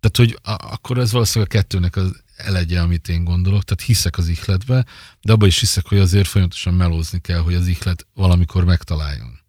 [0.00, 4.18] Tehát, hogy a, akkor ez valószínűleg a kettőnek az elegye, amit én gondolok, tehát hiszek
[4.18, 4.86] az ihletbe,
[5.20, 9.41] de abban is hiszek, hogy azért folyamatosan melózni kell, hogy az ihlet valamikor megtaláljon.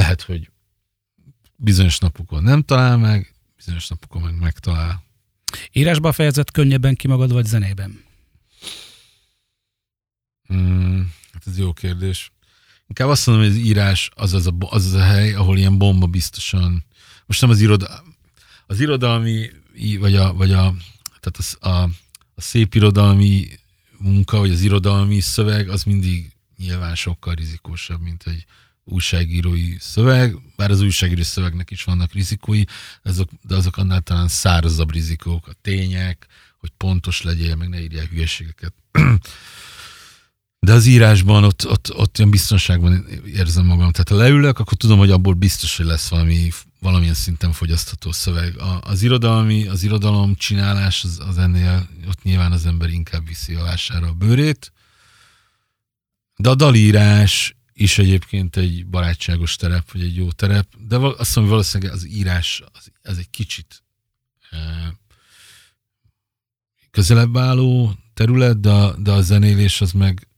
[0.00, 0.50] Lehet, hogy
[1.56, 5.02] bizonyos napokon nem talál meg, bizonyos napokon meg megtalál.
[5.72, 8.04] Írásba fejezett könnyebben ki magad, vagy zenében?
[10.52, 12.32] Mm, hát ez jó kérdés.
[12.86, 15.78] Inkább azt mondom, hogy az írás az az a, az, az a hely, ahol ilyen
[15.78, 16.84] bomba biztosan,
[17.26, 18.02] most nem az iroda,
[18.66, 19.50] az irodalmi,
[19.98, 20.74] vagy a, vagy a
[21.20, 21.82] tehát az, a,
[22.34, 23.48] a szép irodalmi
[23.98, 28.46] munka, vagy az irodalmi szöveg, az mindig nyilván sokkal rizikósabb, mint egy
[28.84, 32.62] újságírói szöveg, bár az újságírói szövegnek is vannak rizikói,
[33.02, 36.26] azok, de azok annál talán szárazabb rizikók, a tények,
[36.58, 38.74] hogy pontos legyél, meg ne írjál hülyeségeket.
[40.62, 43.90] De az írásban ott, ott, ott ilyen biztonságban érzem magam.
[43.92, 46.50] Tehát ha leülök, akkor tudom, hogy abból biztos, hogy lesz valami,
[46.80, 48.58] valamilyen szinten fogyasztható szöveg.
[48.58, 53.54] A, az irodalmi, az irodalom csinálás az, az ennél, ott nyilván az ember inkább viszi
[53.54, 54.72] a vására a bőrét.
[56.36, 61.18] De a dalírás is egyébként egy barátságos terep, vagy egy jó terep, de azt mondom,
[61.34, 63.82] hogy valószínűleg az írás, az, ez egy kicsit
[66.90, 70.28] közelebb álló terület, de, de a zenélés az meg,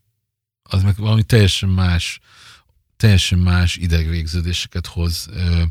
[0.63, 2.21] az meg valami teljesen más,
[2.97, 5.63] teljesen más idegvégződéseket hoz ö,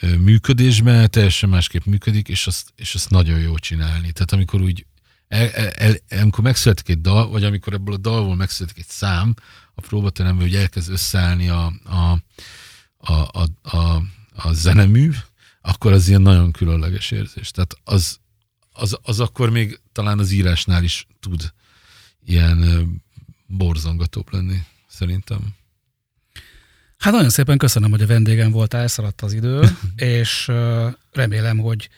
[0.00, 4.12] ö, működésbe, teljesen másképp működik, és azt, és azt nagyon jó csinálni.
[4.12, 4.86] Tehát amikor úgy,
[5.28, 5.72] el, el,
[6.08, 9.34] el, amikor megszületik egy dal, vagy amikor ebből a dalból megszületik egy szám,
[9.74, 12.18] a próbateremben, hogy elkezd összeállni a, a,
[12.96, 14.02] a, a, a,
[14.32, 15.10] a zenemű,
[15.60, 17.50] akkor az ilyen nagyon különleges érzés.
[17.50, 18.18] Tehát az,
[18.72, 21.52] az, az akkor még talán az írásnál is tud
[22.24, 23.02] ilyen
[23.46, 25.56] borzongatóbb lenni, szerintem.
[26.98, 30.50] Hát nagyon szépen köszönöm, hogy a vendégem volt, elszaladt az idő, és
[31.12, 31.88] remélem, hogy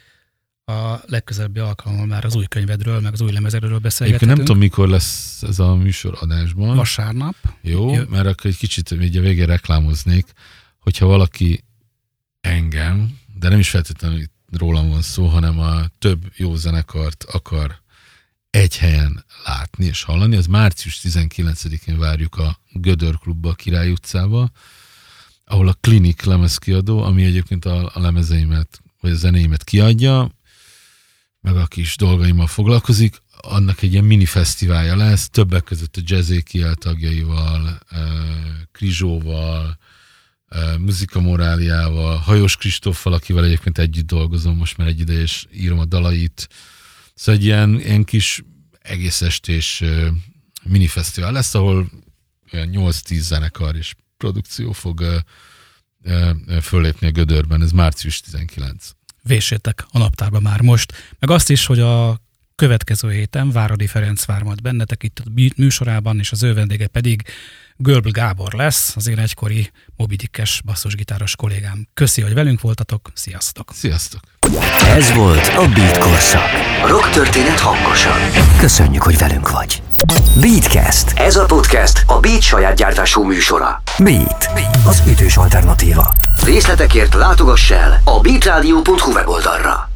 [0.71, 4.37] a legközelebbi alkalommal már az új könyvedről, meg az új lemezedről Egyébként beszélgethetünk.
[4.37, 6.77] nem tudom, mikor lesz ez a műsor adásban.
[6.77, 7.35] Vasárnap.
[7.61, 8.03] Jó, Jó.
[8.09, 10.33] mert akkor egy kicsit így a végén reklámoznék,
[10.79, 11.65] hogyha valaki
[12.41, 14.23] engem, de nem is feltétlenül
[14.59, 17.81] rólam van szó, hanem a több jó zenekart akar
[18.51, 24.51] egy helyen látni és hallani, az március 19-én várjuk a Gödör Klubba a Király utcába,
[25.45, 30.31] ahol a Klinik lemezkiadó, ami egyébként a, a lemezeimet, vagy a zenéimet kiadja,
[31.41, 36.75] meg a kis dolgaimmal foglalkozik, annak egy ilyen mini fesztiválja lesz, többek között a Jazzékiel
[36.75, 37.79] tagjaival,
[38.73, 39.79] Krizsóval,
[40.79, 45.85] Muzika Moráliával, Hajós Kristóffal, akivel egyébként együtt dolgozom, most már egy ide, és írom a
[45.85, 46.49] dalait.
[47.15, 48.43] Szóval egy ilyen, ilyen kis
[48.81, 49.83] egész estés
[50.63, 51.91] minifesztivál lesz, ahol
[52.53, 55.25] olyan 8-10 zenekar és produkció fog
[56.61, 58.91] föllépni a Gödörben, ez március 19.
[59.23, 62.21] Véssétek a naptárba már most, meg azt is, hogy a
[62.55, 67.23] következő héten Váradi Ferenc vár majd bennetek itt a műsorában, és az ő vendége pedig
[67.83, 71.89] Görbl Gábor lesz, az én egykori mobidikes basszusgitáros kollégám.
[71.95, 73.71] Köszi, hogy velünk voltatok, sziasztok!
[73.73, 74.21] Sziasztok!
[74.87, 76.49] Ez volt a Beat Korszak.
[76.87, 78.19] Rock történet hangosan.
[78.59, 79.83] Köszönjük, hogy velünk vagy.
[80.41, 81.13] Beatcast.
[81.19, 83.83] Ez a podcast a Beat saját gyártású műsora.
[83.99, 84.51] Beat.
[84.87, 86.15] Az ütős alternatíva.
[86.45, 89.91] Részletekért látogass el a beatradio.hu weboldalra.